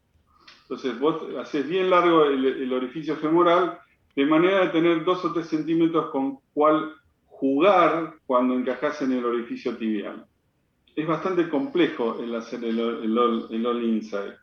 Entonces 0.63 0.99
vos 0.99 1.21
haces 1.39 1.69
bien 1.69 1.91
largo 1.91 2.25
el, 2.25 2.73
orificio 2.73 3.15
femoral 3.17 3.77
de 4.15 4.25
manera 4.25 4.61
de 4.61 4.69
tener 4.69 5.05
dos 5.05 5.23
o 5.25 5.31
tres 5.31 5.45
centímetros 5.45 6.09
con 6.09 6.39
cual 6.55 6.91
jugar 7.27 8.15
cuando 8.25 8.55
encajas 8.55 9.03
en 9.03 9.11
el 9.11 9.25
orificio 9.25 9.77
tibial. 9.77 10.25
Es 10.95 11.05
bastante 11.05 11.49
complejo 11.49 12.17
el 12.19 12.33
hacer 12.33 12.63
el, 12.63 12.79
all, 13.15 13.83
inside. 13.83 14.37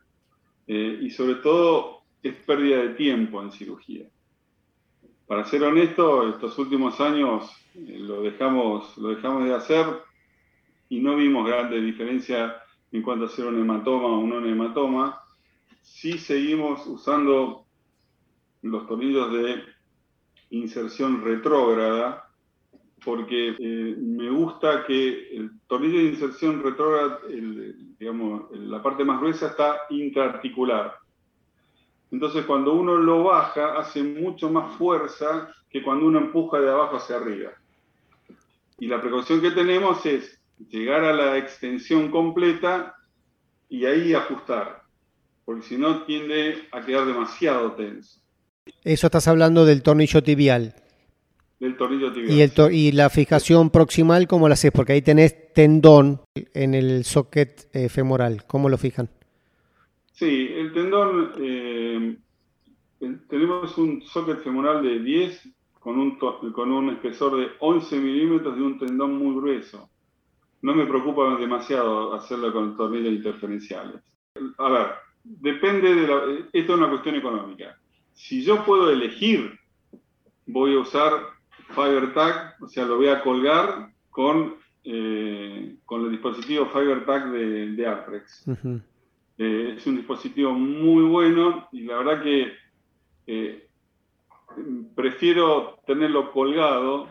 Eh, 0.65 0.99
y 1.01 1.09
sobre 1.09 1.35
todo 1.35 1.92
es 2.23 2.35
pérdida 2.35 2.77
de 2.77 2.89
tiempo 2.89 3.41
en 3.41 3.51
cirugía. 3.51 4.07
Para 5.27 5.45
ser 5.45 5.63
honesto, 5.63 6.29
estos 6.29 6.57
últimos 6.57 6.99
años 7.01 7.51
eh, 7.75 7.97
lo, 7.99 8.21
dejamos, 8.21 8.97
lo 8.97 9.09
dejamos 9.09 9.45
de 9.45 9.53
hacer 9.53 9.85
y 10.89 10.99
no 10.99 11.15
vimos 11.15 11.47
grande 11.47 11.81
diferencia 11.81 12.55
en 12.91 13.01
cuanto 13.01 13.25
a 13.25 13.27
hacer 13.27 13.45
un 13.45 13.59
hematoma 13.59 14.07
o 14.07 14.19
un 14.19 14.47
hematoma. 14.47 15.19
Sí 15.81 16.17
seguimos 16.17 16.85
usando 16.87 17.65
los 18.61 18.87
tornillos 18.87 19.33
de 19.33 19.63
inserción 20.51 21.23
retrógrada, 21.23 22.29
porque 23.03 23.55
eh, 23.59 23.95
me 23.97 24.29
gusta 24.29 24.85
que 24.85 25.35
el 25.35 25.59
tornillo 25.67 25.97
de 25.97 26.05
inserción 26.05 26.63
retrógrada, 26.63 27.19
digamos, 27.99 28.51
la 28.51 28.81
parte 28.81 29.03
más 29.03 29.19
gruesa 29.19 29.47
está 29.47 29.81
intraarticular. 29.89 31.02
Entonces 32.13 32.45
cuando 32.45 32.73
uno 32.73 32.95
lo 32.95 33.23
baja 33.23 33.75
hace 33.75 34.03
mucho 34.03 34.47
más 34.51 34.77
fuerza 34.77 35.49
que 35.67 35.81
cuando 35.81 36.05
uno 36.05 36.19
empuja 36.19 36.59
de 36.59 36.69
abajo 36.69 36.97
hacia 36.97 37.15
arriba. 37.15 37.49
Y 38.77 38.85
la 38.85 39.01
precaución 39.01 39.41
que 39.41 39.49
tenemos 39.49 40.05
es 40.05 40.39
llegar 40.69 41.03
a 41.03 41.11
la 41.11 41.39
extensión 41.39 42.11
completa 42.11 42.93
y 43.67 43.85
ahí 43.85 44.13
ajustar, 44.13 44.83
porque 45.43 45.63
si 45.63 45.75
no 45.75 46.03
tiende 46.03 46.67
a 46.71 46.85
quedar 46.85 47.07
demasiado 47.07 47.71
tenso. 47.71 48.21
Eso 48.83 49.07
estás 49.07 49.27
hablando 49.27 49.65
del 49.65 49.81
tornillo 49.81 50.21
tibial. 50.21 50.75
¿Y, 51.59 52.91
la 52.91 53.09
fijación 53.09 53.71
proximal 53.71 54.27
cómo 54.27 54.47
la 54.47 54.53
haces? 54.53 54.71
Porque 54.71 54.93
ahí 54.93 55.01
tenés 55.01 55.51
tendón 55.53 56.21
en 56.35 56.75
el 56.75 57.05
socket 57.05 57.69
eh, 57.73 57.89
femoral. 57.89 58.43
¿Cómo 58.45 58.69
lo 58.69 58.77
fijan? 58.77 59.09
Sí, 60.13 60.47
el 60.53 60.71
tendón, 60.73 61.33
eh, 61.37 62.17
tenemos 63.27 63.77
un 63.79 64.01
socket 64.03 64.43
femoral 64.43 64.83
de 64.83 64.99
10 64.99 65.49
con 65.79 65.99
un, 65.99 66.17
con 66.17 66.71
un 66.71 66.89
espesor 66.91 67.35
de 67.37 67.47
11 67.59 67.99
milímetros 67.99 68.55
de 68.55 68.61
un 68.61 68.77
tendón 68.77 69.17
muy 69.17 69.35
grueso. 69.35 69.89
No 70.61 70.75
me 70.75 70.85
preocupa 70.85 71.35
demasiado 71.37 72.13
hacerlo 72.13 72.53
con 72.53 72.77
tornillos 72.77 73.11
interferenciales. 73.11 74.01
A 74.59 74.69
ver, 74.69 74.87
depende 75.23 75.95
de 75.95 76.07
la... 76.07 76.21
Esto 76.53 76.73
es 76.73 76.79
una 76.79 76.89
cuestión 76.89 77.15
económica. 77.15 77.77
Si 78.13 78.43
yo 78.43 78.63
puedo 78.63 78.91
elegir, 78.91 79.59
voy 80.45 80.75
a 80.75 80.79
usar 80.79 81.11
FiberTag, 81.69 82.55
o 82.61 82.67
sea, 82.67 82.85
lo 82.85 82.97
voy 82.97 83.07
a 83.07 83.23
colgar 83.23 83.89
con, 84.11 84.57
eh, 84.83 85.75
con 85.85 86.05
el 86.05 86.11
dispositivo 86.11 86.67
FiberTag 86.67 87.31
de, 87.31 87.71
de 87.71 87.87
Artrex. 87.87 88.45
Eh, 89.37 89.75
es 89.77 89.87
un 89.87 89.95
dispositivo 89.95 90.53
muy 90.53 91.03
bueno 91.03 91.67
y 91.71 91.81
la 91.81 91.97
verdad 91.97 92.21
que 92.21 92.53
eh, 93.25 93.67
prefiero 94.95 95.79
tenerlo 95.87 96.31
colgado 96.31 97.07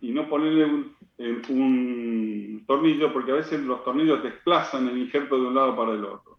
y 0.00 0.10
no 0.10 0.28
ponerle 0.28 0.64
un, 0.66 2.64
tornillo 2.66 3.12
porque 3.12 3.32
a 3.32 3.36
veces 3.36 3.60
los 3.60 3.84
tornillos 3.84 4.22
desplazan 4.22 4.88
el 4.88 4.98
injerto 4.98 5.36
de 5.36 5.46
un 5.46 5.54
lado 5.54 5.76
para 5.76 5.92
el 5.92 6.04
otro. 6.04 6.38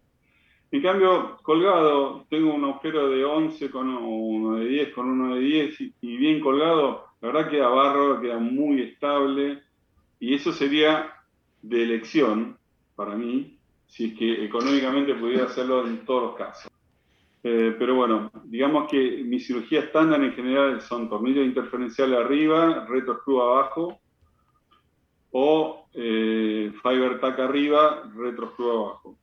En 0.70 0.82
cambio, 0.82 1.38
colgado, 1.42 2.26
tengo 2.28 2.52
un 2.52 2.64
agujero 2.64 3.08
de 3.08 3.24
11 3.24 3.70
con 3.70 3.88
uno 3.88 4.56
de 4.56 4.66
10 4.66 4.92
con 4.92 5.08
uno 5.08 5.34
de 5.34 5.40
10 5.40 5.80
y, 6.00 6.16
bien 6.16 6.40
colgado, 6.40 7.06
la 7.20 7.28
verdad 7.28 7.50
queda 7.50 7.68
barro, 7.68 8.20
queda 8.20 8.38
muy 8.38 8.82
estable 8.82 9.62
y 10.18 10.34
eso 10.34 10.52
sería 10.52 11.12
de 11.62 11.82
elección 11.82 12.58
para 12.96 13.14
mí, 13.14 13.53
si 13.94 14.06
es 14.06 14.18
que 14.18 14.44
económicamente 14.44 15.14
pudiera 15.14 15.44
hacerlo 15.44 15.86
en 15.86 16.04
todos 16.04 16.22
los 16.22 16.34
casos. 16.34 16.68
Eh, 17.44 17.76
pero 17.78 17.94
bueno, 17.94 18.32
digamos 18.46 18.90
que 18.90 19.22
mi 19.24 19.38
cirugía 19.38 19.80
estándar 19.80 20.20
en 20.20 20.32
general 20.32 20.80
son 20.80 21.08
tornillos 21.08 21.46
interferenciales 21.46 22.18
arriba, 22.18 22.88
screw 22.88 23.40
abajo, 23.40 24.00
o 25.30 25.86
eh, 25.94 26.72
fiber 26.82 27.20
tack 27.20 27.38
arriba, 27.38 28.10
retro 28.16 28.52
abajo. 28.58 29.16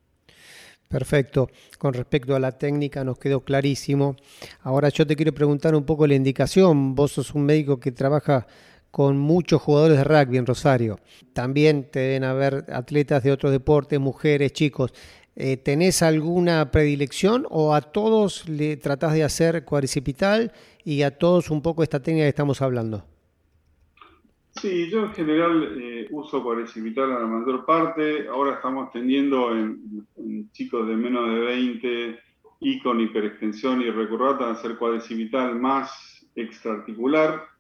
Perfecto. 0.88 1.50
Con 1.78 1.94
respecto 1.94 2.34
a 2.34 2.40
la 2.40 2.58
técnica 2.58 3.04
nos 3.04 3.20
quedó 3.20 3.42
clarísimo. 3.42 4.16
Ahora 4.62 4.88
yo 4.88 5.06
te 5.06 5.18
quiero 5.18 5.34
preguntar 5.34 5.76
un 5.76 5.86
poco 5.86 6.08
la 6.08 6.16
indicación. 6.16 6.96
Vos 6.96 7.12
sos 7.12 7.34
un 7.34 7.46
médico 7.46 7.78
que 7.78 7.92
trabaja 7.92 8.48
con 8.92 9.18
muchos 9.18 9.62
jugadores 9.62 9.98
de 9.98 10.04
rugby 10.04 10.38
en 10.38 10.46
Rosario. 10.46 11.00
También 11.34 11.90
te 11.90 12.00
deben 12.00 12.26
haber 12.26 12.66
atletas 12.72 13.24
de 13.24 13.32
otros 13.32 13.52
deportes, 13.52 14.00
mujeres, 14.00 14.54
chicos. 14.54 14.94
Eh, 15.36 15.58
¿Tenés 15.58 16.04
alguna 16.04 16.72
predilección 16.72 17.48
o 17.50 17.74
a 17.74 17.82
todos 17.82 18.48
le 18.50 18.76
tratás 18.76 19.14
de 19.14 19.24
hacer 19.24 19.64
cuadricipital 19.64 20.52
y 20.84 21.04
a 21.04 21.18
todos 21.18 21.50
un 21.50 21.62
poco 21.62 21.84
esta 21.84 22.02
técnica 22.02 22.26
que 22.26 22.30
estamos 22.30 22.62
hablando? 22.62 23.06
Sí, 24.56 24.90
yo 24.90 25.06
en 25.06 25.14
general 25.14 25.78
eh, 25.82 26.08
uso 26.12 26.44
cuadricipital 26.44 27.12
a 27.14 27.20
la 27.20 27.26
mayor 27.26 27.66
parte. 27.66 28.28
Ahora 28.28 28.56
estamos 28.56 28.92
tendiendo 28.92 29.56
en, 29.56 30.52
chicos 30.52 30.86
de 30.88 30.96
menos 30.98 31.30
de 31.30 31.40
20 31.40 32.20
y 32.60 32.80
con 32.82 33.00
hiperextensión 33.00 33.82
y 33.82 33.90
recurrata 33.90 34.48
a 34.48 34.52
hacer 34.52 34.78
cuadricipital 34.78 35.58
más 35.58 36.28
extraarticular. 36.36 37.51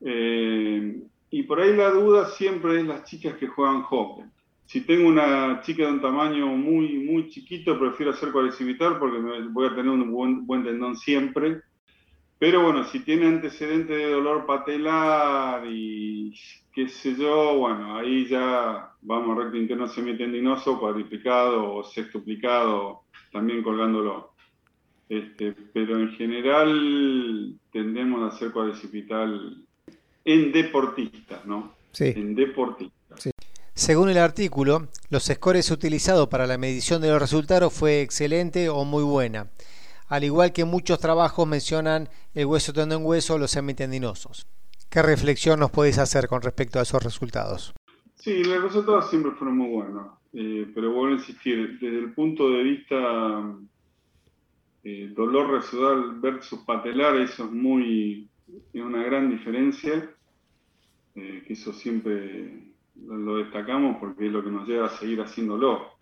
Eh, 0.00 1.02
y 1.30 1.42
por 1.44 1.60
ahí 1.60 1.74
la 1.76 1.90
duda 1.90 2.26
siempre 2.26 2.80
es 2.80 2.86
las 2.86 3.04
chicas 3.04 3.34
que 3.34 3.48
juegan 3.48 3.82
hockey. 3.82 4.24
Si 4.66 4.80
tengo 4.80 5.08
una 5.08 5.60
chica 5.62 5.84
de 5.84 5.92
un 5.92 6.00
tamaño 6.00 6.46
muy, 6.48 6.98
muy 6.98 7.28
chiquito, 7.28 7.78
prefiero 7.78 8.12
hacer 8.12 8.32
cuadricipital 8.32 8.98
porque 8.98 9.18
voy 9.50 9.66
a 9.66 9.74
tener 9.74 9.88
un 9.88 10.10
buen, 10.10 10.46
buen 10.46 10.64
tendón 10.64 10.96
siempre 10.96 11.62
pero 12.44 12.62
bueno, 12.62 12.84
si 12.84 13.00
tiene 13.00 13.26
antecedente 13.26 13.94
de 13.94 14.10
dolor 14.10 14.44
patelar 14.44 15.64
y 15.66 16.34
qué 16.74 16.88
sé 16.88 17.14
yo, 17.16 17.56
bueno, 17.58 17.96
ahí 17.96 18.26
ya 18.26 18.92
vamos 19.00 19.38
recto 19.38 19.56
interno 19.56 19.88
semitendinoso, 19.88 20.78
cuadriplicado 20.78 21.72
o 21.72 21.84
sextuplicado, 21.84 23.04
también 23.32 23.62
colgándolo. 23.62 24.34
Este, 25.08 25.52
pero 25.72 25.98
en 25.98 26.10
general 26.16 27.56
tendemos 27.72 28.22
a 28.22 28.34
hacer 28.34 28.52
cuadricipital 28.52 29.64
en 30.24 30.52
deportistas, 30.52 31.44
¿no? 31.46 31.74
Sí. 31.92 32.12
En 32.16 32.34
deportistas. 32.34 33.22
Sí. 33.22 33.30
Según 33.74 34.08
el 34.08 34.18
artículo, 34.18 34.88
los 35.10 35.24
scores 35.24 35.70
utilizados 35.70 36.28
para 36.28 36.46
la 36.46 36.58
medición 36.58 37.02
de 37.02 37.08
los 37.08 37.20
resultados 37.20 37.72
fue 37.72 38.02
excelente 38.02 38.68
o 38.68 38.84
muy 38.84 39.02
buena 39.02 39.48
al 40.08 40.24
igual 40.24 40.52
que 40.52 40.64
muchos 40.64 40.98
trabajos 41.00 41.46
mencionan 41.46 42.08
el 42.34 42.46
hueso 42.46 42.72
tendón 42.72 43.04
hueso 43.04 43.34
o 43.34 43.38
los 43.38 43.50
semitendinosos. 43.50 44.46
¿Qué 44.90 45.02
reflexión 45.02 45.58
nos 45.58 45.70
podéis 45.70 45.98
hacer 45.98 46.28
con 46.28 46.42
respecto 46.42 46.78
a 46.78 46.82
esos 46.82 47.02
resultados? 47.02 47.74
Sí, 48.14 48.44
los 48.44 48.62
resultados 48.62 49.10
siempre 49.10 49.32
fueron 49.32 49.58
muy 49.58 49.68
buenos, 49.68 50.06
eh, 50.32 50.70
pero 50.74 50.92
vuelvo 50.92 51.14
a 51.14 51.18
insistir, 51.18 51.78
desde 51.80 51.98
el 51.98 52.12
punto 52.12 52.48
de 52.48 52.62
vista 52.62 52.96
eh, 54.84 55.12
dolor 55.14 55.50
residual 55.50 56.20
versus 56.20 56.60
patelar, 56.60 57.16
eso 57.16 57.44
es 57.44 57.50
muy, 57.50 58.28
es 58.72 58.82
una 58.82 59.02
gran 59.02 59.30
diferencia, 59.30 60.10
eh, 61.14 61.42
que 61.46 61.52
eso 61.52 61.72
siempre 61.72 62.72
lo 62.96 63.36
destacamos 63.36 63.96
porque 63.98 64.26
es 64.26 64.32
lo 64.32 64.44
que 64.44 64.50
nos 64.50 64.68
lleva 64.68 64.86
a 64.86 64.90
seguir 64.90 65.20
haciéndolo. 65.20 65.94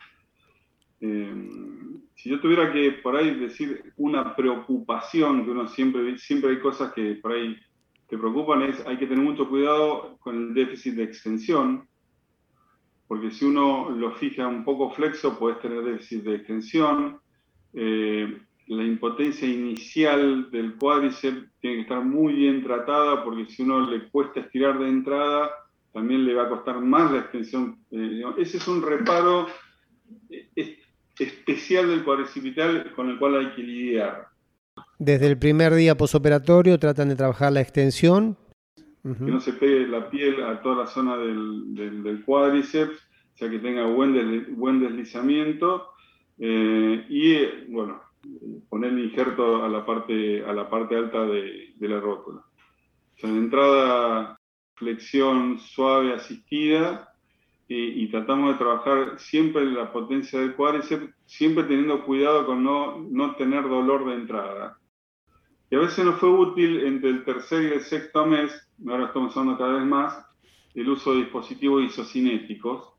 Si 2.23 2.31
yo 2.31 2.39
tuviera 2.41 2.73
que 2.73 2.93
por 2.93 3.17
ahí 3.17 3.35
decir 3.35 3.93
una 3.97 4.37
preocupación, 4.37 5.45
que 5.45 5.51
uno 5.51 5.67
siempre, 5.67 6.17
siempre 6.19 6.51
hay 6.51 6.61
cosas 6.61 6.93
que 6.93 7.17
por 7.17 7.33
ahí 7.33 7.59
te 8.09 8.17
preocupan, 8.17 8.63
es 8.63 8.87
hay 8.87 8.97
que 8.97 9.09
tener 9.09 9.25
mucho 9.25 9.49
cuidado 9.49 10.19
con 10.21 10.37
el 10.37 10.55
déficit 10.55 10.95
de 10.95 11.03
extensión, 11.03 11.89
porque 13.09 13.33
si 13.33 13.45
uno 13.45 13.91
lo 13.91 14.13
fija 14.13 14.47
un 14.47 14.65
poco 14.65 14.91
flexo, 14.91 15.39
puedes 15.39 15.59
tener 15.61 15.83
déficit 15.83 16.23
de 16.23 16.37
extensión. 16.37 17.19
Eh, 17.75 18.41
la 18.67 18.85
impotencia 18.85 19.47
inicial 19.47 20.51
del 20.51 20.77
cuádriceps 20.77 21.49
tiene 21.61 21.77
que 21.77 21.83
estar 21.83 22.05
muy 22.05 22.33
bien 22.35 22.63
tratada, 22.63 23.25
porque 23.25 23.47
si 23.47 23.63
uno 23.63 23.91
le 23.91 24.09
cuesta 24.09 24.41
estirar 24.41 24.79
de 24.79 24.89
entrada, 24.89 25.51
también 25.93 26.25
le 26.25 26.35
va 26.35 26.45
a 26.45 26.49
costar 26.49 26.81
más 26.81 27.11
la 27.13 27.19
extensión. 27.19 27.79
Eh, 27.91 28.23
ese 28.39 28.57
es 28.57 28.69
un 28.69 28.83
reparo 28.83 29.47
eh, 30.31 30.79
especial 31.19 31.89
del 31.89 32.05
cuadricipital 32.05 32.93
con 32.95 33.11
el 33.11 33.19
cual 33.19 33.39
hay 33.39 33.51
que 33.55 33.63
lidiar. 33.63 34.29
Desde 34.99 35.27
el 35.27 35.39
primer 35.39 35.75
día 35.75 35.97
posoperatorio 35.97 36.79
tratan 36.79 37.09
de 37.09 37.17
trabajar 37.17 37.53
la 37.53 37.61
extensión. 37.61 38.37
Que 39.03 39.33
no 39.33 39.41
se 39.41 39.53
pegue 39.55 39.89
la 39.89 40.09
piel 40.09 40.45
a 40.45 40.63
toda 40.63 40.85
la 40.85 40.87
zona 40.87 41.17
del, 41.17 41.75
del, 41.75 42.25
cuádriceps, 42.25 42.97
o 43.35 43.37
sea 43.37 43.51
que 43.51 43.59
tenga 43.59 43.85
buen, 43.87 44.55
buen 44.57 44.79
deslizamiento. 44.79 45.89
Eh, 46.39 47.05
y 47.09 47.73
bueno, 47.73 48.01
poner 48.69 48.93
el 48.93 49.05
injerto 49.05 49.65
a 49.65 49.69
la 49.69 49.85
parte, 49.85 50.45
a 50.45 50.53
la 50.53 50.69
parte 50.69 50.97
alta 50.97 51.25
de, 51.27 51.75
de 51.77 51.89
la 51.89 52.01
rótula. 52.01 52.41
O 52.41 53.21
sea, 53.21 53.31
de 53.31 53.39
entrada, 53.39 54.39
flexión 54.75 55.59
suave 55.59 56.15
asistida 56.15 57.13
y, 57.75 58.09
tratamos 58.09 58.53
de 58.53 58.59
trabajar 58.59 59.19
siempre 59.19 59.65
la 59.65 59.93
potencia 59.93 60.39
del 60.39 60.55
cuádriceps, 60.55 61.15
siempre 61.25 61.65
teniendo 61.65 62.05
cuidado 62.05 62.45
con 62.45 62.63
no, 62.63 62.99
no 62.99 63.35
tener 63.37 63.69
dolor 63.69 64.07
de 64.07 64.15
entrada. 64.15 64.79
Y 65.71 65.77
a 65.77 65.79
veces 65.79 66.05
nos 66.05 66.19
fue 66.19 66.29
útil 66.29 66.85
entre 66.85 67.11
el 67.11 67.25
tercer 67.25 67.63
y 67.63 67.75
el 67.75 67.81
sexto 67.81 68.27
mes, 68.27 68.53
ahora 68.87 69.07
estamos 69.07 69.31
usando 69.31 69.57
cada 69.57 69.75
vez 69.75 69.87
más, 69.87 70.23
el 70.75 70.89
uso 70.89 71.13
de 71.13 71.21
dispositivos 71.21 71.83
isocinéticos, 71.85 72.92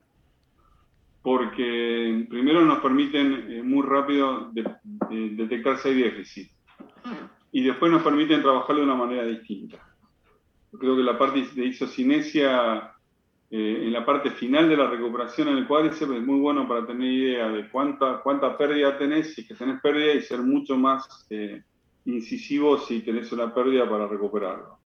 porque 1.24 2.26
primero 2.28 2.66
nos 2.66 2.80
permiten 2.80 3.50
eh, 3.50 3.62
muy 3.62 3.82
rápido 3.82 4.52
detectar 4.52 5.78
si 5.78 5.88
hay 5.88 6.02
déficit 6.02 6.50
y 7.50 7.62
después 7.64 7.90
nos 7.90 8.02
permiten 8.02 8.42
trabajar 8.42 8.76
de 8.76 8.82
una 8.82 8.94
manera 8.94 9.24
distinta. 9.24 9.78
Creo 10.78 10.94
que 10.94 11.02
la 11.02 11.16
parte 11.16 11.46
de 11.54 11.64
isocinesia 11.64 12.92
eh, 13.50 13.84
en 13.86 13.92
la 13.94 14.04
parte 14.04 14.32
final 14.32 14.68
de 14.68 14.76
la 14.76 14.86
recuperación 14.86 15.48
en 15.48 15.56
el 15.56 15.66
cuádriceps 15.66 16.12
es 16.12 16.22
muy 16.22 16.40
bueno 16.40 16.68
para 16.68 16.86
tener 16.86 17.10
idea 17.10 17.48
de 17.48 17.70
cuánta, 17.70 18.20
cuánta 18.22 18.58
pérdida 18.58 18.98
tenés, 18.98 19.32
si 19.32 19.46
que 19.46 19.54
tenés 19.54 19.80
pérdida 19.80 20.12
y 20.12 20.20
ser 20.20 20.42
mucho 20.42 20.76
más 20.76 21.26
eh, 21.30 21.62
incisivo 22.04 22.76
si 22.76 23.00
tenés 23.00 23.32
una 23.32 23.54
pérdida 23.54 23.88
para 23.88 24.06
recuperarlo. 24.06 24.83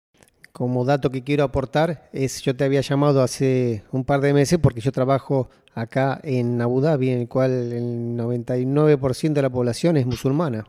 Como 0.54 0.84
dato 0.84 1.10
que 1.10 1.24
quiero 1.24 1.42
aportar 1.42 2.08
es, 2.12 2.40
yo 2.42 2.54
te 2.54 2.62
había 2.62 2.80
llamado 2.80 3.22
hace 3.22 3.82
un 3.90 4.04
par 4.04 4.20
de 4.20 4.32
meses 4.32 4.60
porque 4.62 4.80
yo 4.80 4.92
trabajo 4.92 5.50
acá 5.74 6.20
en 6.22 6.62
Abu 6.62 6.80
Dhabi, 6.80 7.10
en 7.10 7.22
el 7.22 7.28
cual 7.28 7.50
el 7.50 8.16
99% 8.16 9.32
de 9.32 9.42
la 9.42 9.50
población 9.50 9.96
es 9.96 10.06
musulmana. 10.06 10.64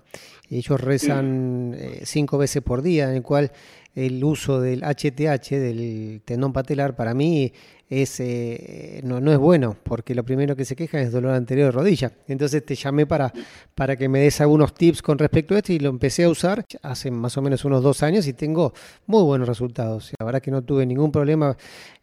Ellos 0.50 0.82
rezan 0.82 1.76
eh, 1.78 2.02
cinco 2.04 2.40
veces 2.40 2.64
por 2.64 2.82
día, 2.82 3.12
en 3.12 3.18
el 3.18 3.22
cual 3.22 3.52
el 3.94 4.24
uso 4.24 4.60
del 4.60 4.82
HTH, 4.82 5.52
del 5.52 6.24
tendón 6.26 6.52
patelar, 6.52 6.96
para 6.96 7.14
mí 7.14 7.54
es, 7.90 8.20
eh, 8.20 9.02
no, 9.04 9.22
no, 9.22 9.32
es 9.32 9.38
bueno, 9.38 9.76
porque 9.84 10.16
lo 10.16 10.24
primero 10.24 10.56
que 10.56 10.66
se 10.66 10.76
queja 10.76 11.00
es 11.00 11.12
dolor 11.12 11.34
anterior 11.34 11.68
de 11.68 11.72
rodilla. 11.72 12.12
Entonces 12.28 12.66
te 12.66 12.76
llamé 12.76 13.06
para, 13.06 13.32
para 13.76 13.96
que 13.96 14.10
me 14.10 14.20
des 14.22 14.42
algunos 14.42 14.74
tips 14.74 15.02
con 15.02 15.20
respecto 15.20 15.54
a 15.54 15.58
esto 15.58 15.72
y 15.72 15.80
lo 15.80 15.90
empecé 15.90 16.24
a 16.24 16.30
usar 16.30 16.66
hace 16.82 17.12
más 17.12 17.38
o 17.38 17.42
menos 17.42 17.64
unos 17.64 17.84
dos 17.84 18.02
años 18.02 18.28
y 18.28 18.34
tengo 18.34 18.74
muy 19.06 19.24
buenos 19.24 19.48
resultados. 19.48 20.12
La 20.20 20.26
verdad 20.26 20.42
que 20.42 20.52
no 20.52 20.64
tuve 20.64 20.86
ningún 20.86 21.12
problema 21.12 21.56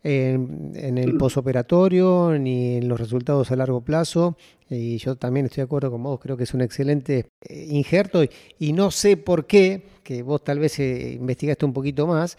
en, 0.04 0.98
el 0.98 1.16
posoperatorio 1.16 2.36
ni 2.38 2.76
en 2.76 2.88
los 2.88 2.98
resultados 2.98 3.50
a 3.50 3.56
largo 3.56 3.80
plazo. 3.80 4.36
Y 4.70 4.98
yo 4.98 5.16
también 5.16 5.46
estoy 5.46 5.62
de 5.62 5.64
acuerdo 5.64 5.90
con 5.90 6.02
vos, 6.02 6.18
creo 6.20 6.36
que 6.36 6.44
es 6.44 6.54
un 6.54 6.62
excelente 6.62 7.26
eh, 7.42 7.66
injerto 7.70 8.22
y, 8.58 8.72
no 8.72 8.90
sé 8.90 9.18
por 9.18 9.46
qué, 9.46 9.82
que 10.02 10.22
vos 10.22 10.42
tal 10.42 10.60
vez 10.60 10.78
eh, 10.78 11.12
investigaste 11.12 11.66
un 11.66 11.74
poquito 11.74 12.06
más, 12.06 12.38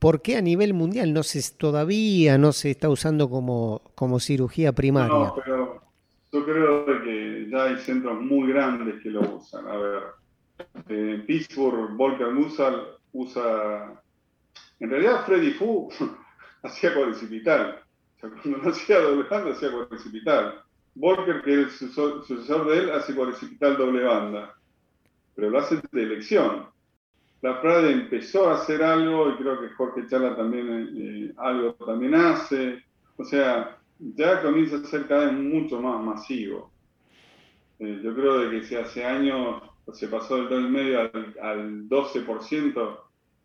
¿por 0.00 0.22
qué 0.22 0.36
a 0.36 0.42
nivel 0.42 0.74
mundial 0.74 1.12
no 1.12 1.22
se 1.22 1.40
todavía 1.56 2.38
no 2.38 2.52
se 2.52 2.70
está 2.72 2.88
usando 2.88 3.30
como, 3.30 3.82
como 3.94 4.18
cirugía 4.18 4.72
primaria? 4.72 5.12
No, 5.12 5.34
pero 5.36 5.82
yo 6.32 6.44
creo 6.44 6.86
que 7.04 7.48
ya 7.50 7.64
hay 7.64 7.76
centros 7.78 8.20
muy 8.20 8.48
grandes 8.48 9.00
que 9.02 9.10
lo 9.10 9.20
usan. 9.36 9.68
A 9.68 9.76
ver, 9.76 10.02
en 10.88 11.26
Pittsburgh, 11.26 11.96
Volker 11.96 12.32
Musal 12.32 12.96
usa. 13.12 14.02
En 14.80 14.90
realidad, 14.90 15.24
Freddy 15.26 15.52
Fu 15.52 15.90
hacía 16.62 16.94
cuadricipital. 16.94 17.82
O 18.16 18.20
sea, 18.20 18.30
cuando 18.30 18.58
no 18.58 18.70
hacía 18.70 19.00
doble 19.00 19.28
banda, 19.28 19.52
hacía 19.52 19.70
cuadricipital. 19.70 20.62
Volker, 20.94 21.42
que 21.42 21.62
es 21.62 21.82
el 21.82 21.90
sucesor 21.90 22.68
de 22.68 22.78
él, 22.78 22.90
hace 22.90 23.14
cuadricipital 23.14 23.76
doble 23.76 24.04
banda. 24.04 24.54
Pero 25.34 25.50
lo 25.50 25.58
hace 25.58 25.80
de 25.92 26.02
elección. 26.02 26.66
La 27.42 27.60
Prade 27.60 27.92
empezó 27.92 28.50
a 28.50 28.54
hacer 28.54 28.82
algo 28.82 29.30
y 29.30 29.36
creo 29.36 29.60
que 29.60 29.70
Jorge 29.70 30.06
Chala 30.08 30.36
también 30.36 30.90
eh, 30.94 31.32
algo 31.38 31.72
también 31.74 32.14
hace. 32.14 32.82
O 33.16 33.24
sea, 33.24 33.78
ya 33.98 34.42
comienza 34.42 34.76
a 34.76 34.84
ser 34.84 35.06
cada 35.06 35.26
vez 35.26 35.34
mucho 35.34 35.80
más 35.80 36.04
masivo. 36.04 36.70
Eh, 37.78 38.00
yo 38.02 38.14
creo 38.14 38.40
de 38.40 38.50
que 38.50 38.66
si 38.66 38.76
hace 38.76 39.04
años 39.04 39.62
se 39.92 40.08
pasó 40.08 40.36
del 40.36 40.48
2,5 40.48 41.10
al, 41.12 41.36
al 41.40 41.88
12% 41.88 42.98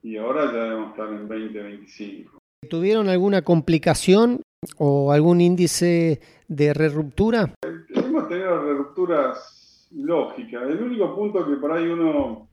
y 0.03 0.17
ahora 0.17 0.51
ya 0.51 0.63
debemos 0.65 0.91
estar 0.91 1.08
en 1.10 1.27
20, 1.27 1.63
25. 1.63 2.38
¿Tuvieron 2.69 3.10
alguna 3.10 3.43
complicación 3.43 4.41
o 4.77 5.12
algún 5.12 5.39
índice 5.39 6.19
de 6.47 6.73
reruptura? 6.73 7.53
Hemos 7.89 8.27
tenido 8.27 8.62
rerupturas 8.62 9.88
lógicas. 9.91 10.63
El 10.63 10.84
único 10.84 11.15
punto 11.15 11.45
que 11.47 11.55
por 11.55 11.71
ahí 11.71 11.88
uno 11.88 12.49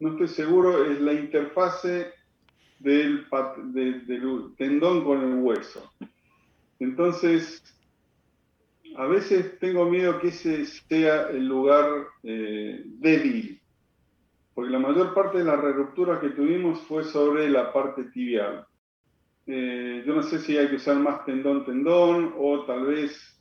no 0.00 0.12
estoy 0.12 0.28
seguro 0.28 0.84
es 0.84 1.00
la 1.00 1.12
interfase 1.12 2.12
del, 2.78 3.26
tendón 4.56 5.04
con 5.04 5.20
el 5.22 5.38
hueso. 5.42 5.92
Entonces, 6.78 7.62
a 8.96 9.06
veces 9.06 9.58
tengo 9.58 9.84
miedo 9.84 10.18
que 10.18 10.28
ese 10.28 10.64
sea 10.64 11.28
el 11.28 11.46
lugar 11.46 12.06
eh, 12.22 12.82
débil, 12.86 13.60
porque 14.54 14.70
la 14.70 14.78
mayor 14.78 15.12
parte 15.14 15.38
de 15.38 15.44
las 15.44 15.60
rerupturas 15.60 16.20
que 16.20 16.30
tuvimos 16.30 16.80
fue 16.82 17.04
sobre 17.04 17.50
la 17.50 17.70
parte 17.70 18.04
tibial. 18.04 18.66
Eh, 19.46 20.02
yo 20.06 20.14
no 20.14 20.22
sé 20.22 20.38
si 20.38 20.56
hay 20.56 20.68
que 20.68 20.76
usar 20.76 20.96
más 20.96 21.24
tendón-tendón 21.26 22.34
o 22.38 22.64
tal 22.64 22.86
vez 22.86 23.38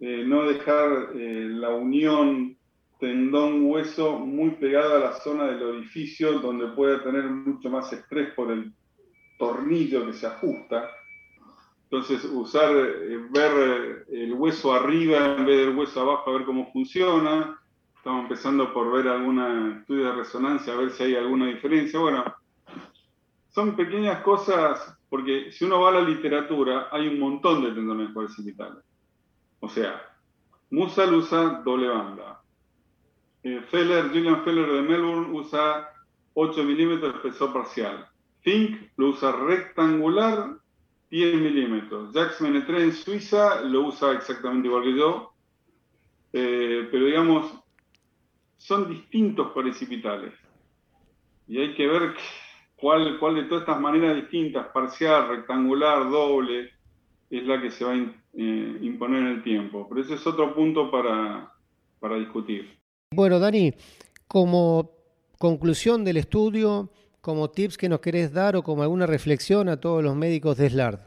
eh, 0.00 0.24
no 0.26 0.48
dejar 0.48 1.14
la 1.14 1.70
unión 1.70 2.55
tendón-hueso 2.98 4.18
muy 4.18 4.50
pegada 4.52 4.96
a 4.96 5.10
la 5.10 5.12
zona 5.20 5.44
del 5.44 5.62
orificio 5.62 6.40
donde 6.40 6.68
puede 6.68 6.98
tener 7.00 7.24
mucho 7.24 7.68
más 7.70 7.92
estrés 7.92 8.32
por 8.34 8.50
el 8.50 8.72
tornillo 9.38 10.06
que 10.06 10.12
se 10.14 10.26
ajusta 10.26 10.90
entonces, 11.88 12.24
usar, 12.24 12.74
eh, 12.76 13.26
ver 13.30 14.04
eh, 14.08 14.24
el 14.24 14.32
hueso 14.32 14.74
arriba 14.74 15.36
en 15.36 15.46
vez 15.46 15.66
del 15.66 15.76
hueso 15.76 16.00
abajo, 16.00 16.30
a 16.30 16.32
ver 16.34 16.44
cómo 16.44 16.72
funciona. 16.72 17.60
Estamos 17.96 18.24
empezando 18.24 18.72
por 18.72 18.90
ver 18.92 19.06
algún 19.08 19.38
estudio 19.78 20.06
de 20.06 20.12
resonancia, 20.16 20.72
a 20.72 20.76
ver 20.76 20.90
si 20.90 21.04
hay 21.04 21.14
alguna 21.14 21.46
diferencia. 21.46 22.00
Bueno, 22.00 22.24
son 23.50 23.76
pequeñas 23.76 24.20
cosas, 24.22 24.98
porque 25.08 25.52
si 25.52 25.64
uno 25.64 25.80
va 25.80 25.90
a 25.90 25.92
la 25.92 26.00
literatura, 26.00 26.88
hay 26.90 27.06
un 27.06 27.20
montón 27.20 27.62
de 27.62 27.70
tendones 27.70 28.12
cuadricipitales. 28.12 28.82
O 29.60 29.68
sea, 29.68 30.02
Musal 30.70 31.14
usa 31.14 31.62
doble 31.64 31.88
banda. 31.88 32.42
Eh, 33.46 33.60
Feller, 33.70 34.08
Julian 34.08 34.42
Feller 34.42 34.68
de 34.68 34.82
Melbourne 34.82 35.32
usa 35.32 35.92
8 36.34 36.64
milímetros 36.64 37.12
de 37.12 37.28
espesor 37.28 37.52
parcial. 37.52 38.08
Fink 38.40 38.90
lo 38.96 39.10
usa 39.10 39.30
rectangular 39.30 40.56
10 41.10 41.36
milímetros. 41.36 42.12
Jacques 42.12 42.40
Menetré 42.40 42.82
en 42.82 42.92
Suiza 42.92 43.60
lo 43.60 43.82
usa 43.82 44.14
exactamente 44.14 44.66
igual 44.66 44.82
que 44.82 44.98
yo, 44.98 45.32
eh, 46.32 46.88
pero 46.90 47.06
digamos, 47.06 47.54
son 48.56 48.88
distintos 48.88 49.52
precipitales. 49.52 50.34
Y 51.46 51.60
hay 51.60 51.72
que 51.76 51.86
ver 51.86 52.16
cuál, 52.74 53.04
de 53.04 53.44
todas 53.44 53.62
estas 53.62 53.80
maneras 53.80 54.16
distintas, 54.16 54.66
parcial, 54.74 55.28
rectangular, 55.28 56.10
doble, 56.10 56.72
es 57.30 57.46
la 57.46 57.62
que 57.62 57.70
se 57.70 57.84
va 57.84 57.92
a 57.92 57.96
eh, 57.96 58.78
imponer 58.80 59.20
en 59.20 59.28
el 59.28 59.44
tiempo. 59.44 59.88
Pero 59.88 60.00
ese 60.00 60.14
es 60.14 60.26
otro 60.26 60.52
punto 60.52 60.90
para, 60.90 61.52
para 62.00 62.16
discutir. 62.16 62.76
Bueno, 63.14 63.38
Dani, 63.38 63.72
como 64.26 64.90
conclusión 65.38 66.04
del 66.04 66.16
estudio, 66.16 66.90
como 67.20 67.50
tips 67.50 67.78
que 67.78 67.88
nos 67.88 68.00
querés 68.00 68.32
dar 68.32 68.56
o 68.56 68.62
como 68.62 68.82
alguna 68.82 69.06
reflexión 69.06 69.68
a 69.68 69.78
todos 69.78 70.02
los 70.02 70.16
médicos 70.16 70.56
de 70.56 70.70
SLARD? 70.70 71.00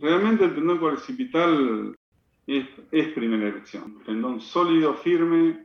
Realmente 0.00 0.44
el 0.44 0.54
tendón 0.54 0.78
cuadricipital 0.78 1.96
es, 2.46 2.66
primera 3.14 3.48
elección. 3.48 3.98
Tendón 4.04 4.40
sólido, 4.40 4.94
firme, 4.94 5.64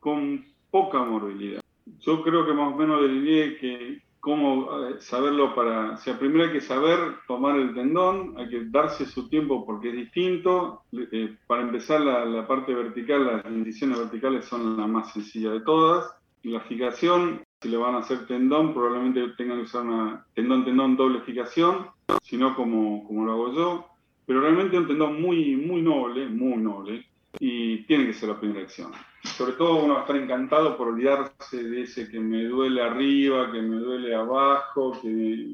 con 0.00 0.44
poca 0.70 0.98
movilidad. 1.04 1.60
Yo 2.00 2.22
creo 2.22 2.44
que 2.44 2.52
más 2.52 2.74
o 2.74 2.76
menos 2.76 3.00
diría 3.08 3.58
que 3.58 4.02
cómo 4.20 4.88
eh, 4.88 4.96
saberlo 5.00 5.54
para, 5.54 5.92
o 5.92 5.96
sea, 5.98 6.18
primero 6.18 6.44
hay 6.44 6.52
que 6.52 6.60
saber 6.60 6.98
tomar 7.26 7.56
el 7.58 7.74
tendón, 7.74 8.34
hay 8.36 8.48
que 8.48 8.64
darse 8.66 9.06
su 9.06 9.28
tiempo 9.28 9.64
porque 9.64 9.90
es 9.90 9.96
distinto. 9.96 10.82
Eh, 10.92 11.36
para 11.46 11.62
empezar, 11.62 12.00
la, 12.00 12.24
la, 12.24 12.46
parte 12.46 12.74
vertical, 12.74 13.26
las 13.26 13.46
incisiones 13.46 13.98
verticales 13.98 14.44
son 14.44 14.76
la 14.76 14.86
más 14.86 15.12
sencilla 15.12 15.50
de 15.50 15.60
todas. 15.60 16.10
La 16.42 16.60
fijación 16.60 17.42
si 17.60 17.68
le 17.68 17.76
van 17.76 17.94
a 17.94 17.98
hacer 17.98 18.26
tendón, 18.26 18.74
probablemente 18.74 19.28
tengan 19.36 19.58
que 19.58 19.64
usar 19.64 19.82
una 19.82 20.26
tendón-tendón 20.34 20.96
doble 20.96 21.20
fijación, 21.20 21.86
sino 22.22 22.54
como, 22.54 23.06
como 23.06 23.24
lo 23.24 23.32
hago 23.32 23.54
yo. 23.54 23.86
Pero 24.26 24.40
realmente 24.40 24.76
un 24.76 24.86
tendón 24.86 25.20
muy, 25.20 25.56
muy 25.56 25.82
noble, 25.82 26.28
muy 26.28 26.58
noble, 26.58 27.06
y 27.38 27.84
tiene 27.84 28.06
que 28.06 28.12
ser 28.12 28.28
la 28.28 28.40
primera 28.40 28.60
acción. 28.60 28.92
Sobre 29.36 29.52
todo 29.52 29.84
uno 29.84 29.94
va 29.94 30.00
a 30.00 30.02
estar 30.04 30.16
encantado 30.16 30.78
por 30.78 30.88
olvidarse 30.88 31.62
de 31.62 31.82
ese 31.82 32.08
que 32.08 32.18
me 32.18 32.44
duele 32.44 32.80
arriba, 32.80 33.52
que 33.52 33.60
me 33.60 33.76
duele 33.76 34.14
abajo, 34.14 34.98
que 35.02 35.50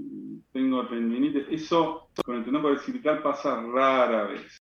tengo 0.52 0.86
tendinitis. 0.86 1.46
Eso 1.50 2.08
con 2.24 2.36
el 2.36 2.44
tendón 2.44 2.62
paracilitar 2.62 3.20
pasa 3.24 3.60
rara 3.60 4.24
vez. 4.28 4.56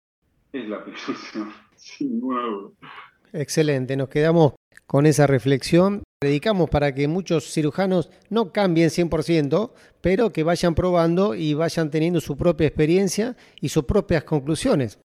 Es 0.52 0.68
la 0.68 0.78
acción, 0.78 1.54
sin 1.76 2.14
ninguna 2.14 2.42
duda. 2.42 2.72
Excelente, 3.32 3.96
nos 3.96 4.10
quedamos 4.10 4.54
con 4.88 5.06
esa 5.06 5.28
reflexión. 5.28 6.02
Predicamos 6.20 6.72
para 6.72 6.96
que 6.96 7.08
muchos 7.08 7.54
cirujanos 7.54 8.10
no 8.32 8.52
cambien 8.52 8.90
100%, 8.90 9.72
pero 10.02 10.32
que 10.32 10.42
vayan 10.42 10.74
probando 10.74 11.36
y 11.36 11.54
vayan 11.54 11.92
teniendo 11.92 12.22
su 12.22 12.36
propia 12.36 12.66
experiencia 12.66 13.36
y 13.60 13.70
sus 13.70 13.84
propias 13.84 14.24
conclusiones. 14.24 15.00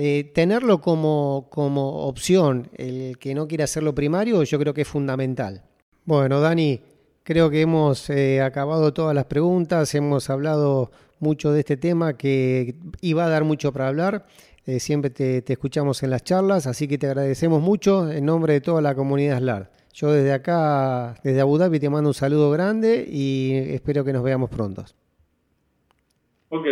Eh, 0.00 0.30
tenerlo 0.32 0.80
como, 0.80 1.48
como 1.50 2.06
opción, 2.06 2.68
el 2.76 3.18
que 3.18 3.34
no 3.34 3.48
quiera 3.48 3.64
hacerlo 3.64 3.96
primario, 3.96 4.44
yo 4.44 4.56
creo 4.56 4.72
que 4.72 4.82
es 4.82 4.88
fundamental. 4.88 5.64
Bueno, 6.04 6.40
Dani, 6.40 6.80
creo 7.24 7.50
que 7.50 7.62
hemos 7.62 8.08
eh, 8.08 8.40
acabado 8.40 8.94
todas 8.94 9.12
las 9.12 9.24
preguntas, 9.24 9.92
hemos 9.96 10.30
hablado 10.30 10.92
mucho 11.18 11.50
de 11.50 11.58
este 11.58 11.76
tema 11.76 12.16
que 12.16 12.76
iba 13.00 13.24
a 13.24 13.28
dar 13.28 13.42
mucho 13.42 13.72
para 13.72 13.88
hablar. 13.88 14.24
Eh, 14.66 14.78
siempre 14.78 15.10
te, 15.10 15.42
escuchamos 15.48 16.00
en 16.04 16.10
las 16.10 16.22
charlas, 16.22 16.68
así 16.68 16.86
que 16.86 16.96
te 16.96 17.08
agradecemos 17.08 17.60
mucho 17.60 18.08
en 18.08 18.24
nombre 18.24 18.52
de 18.52 18.60
toda 18.60 18.80
la 18.80 18.94
comunidad 18.94 19.38
SLAR. 19.38 19.72
Yo 19.94 20.12
desde 20.12 20.32
acá, 20.32 21.16
desde 21.24 21.40
Abu 21.40 21.58
Dhabi, 21.58 21.80
te 21.80 21.90
mando 21.90 22.10
un 22.10 22.14
saludo 22.14 22.52
grande 22.52 23.04
y 23.04 23.52
espero 23.74 24.04
que 24.04 24.12
nos 24.12 24.22
veamos 24.22 24.48
pronto. 24.48 24.84
Ok, 26.50 26.66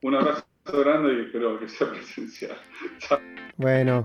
un 0.00 0.14
abrazo 0.14 0.49
grande 0.66 1.14
y 1.14 1.26
espero 1.26 1.58
que 1.58 1.68
sea 1.68 1.88
presencial. 1.90 2.56
Bueno. 3.56 4.04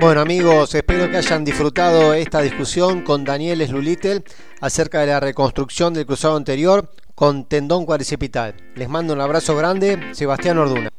Bueno 0.00 0.20
amigos, 0.20 0.74
espero 0.74 1.10
que 1.10 1.18
hayan 1.18 1.44
disfrutado 1.44 2.14
esta 2.14 2.40
discusión 2.40 3.02
con 3.02 3.24
Daniel 3.24 3.64
Slulitel 3.66 4.24
acerca 4.60 5.00
de 5.00 5.06
la 5.06 5.20
reconstrucción 5.20 5.94
del 5.94 6.06
cruzado 6.06 6.36
anterior 6.36 6.90
con 7.14 7.44
tendón 7.44 7.86
cuadricipital. 7.86 8.54
Les 8.74 8.88
mando 8.88 9.14
un 9.14 9.20
abrazo 9.20 9.56
grande, 9.56 10.10
Sebastián 10.12 10.58
Orduna 10.58 10.90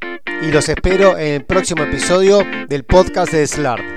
y 0.42 0.52
los 0.52 0.68
espero 0.70 1.18
en 1.18 1.34
el 1.34 1.46
próximo 1.46 1.84
episodio 1.84 2.40
del 2.68 2.84
podcast 2.84 3.32
de 3.32 3.48
SLARD. 3.48 3.95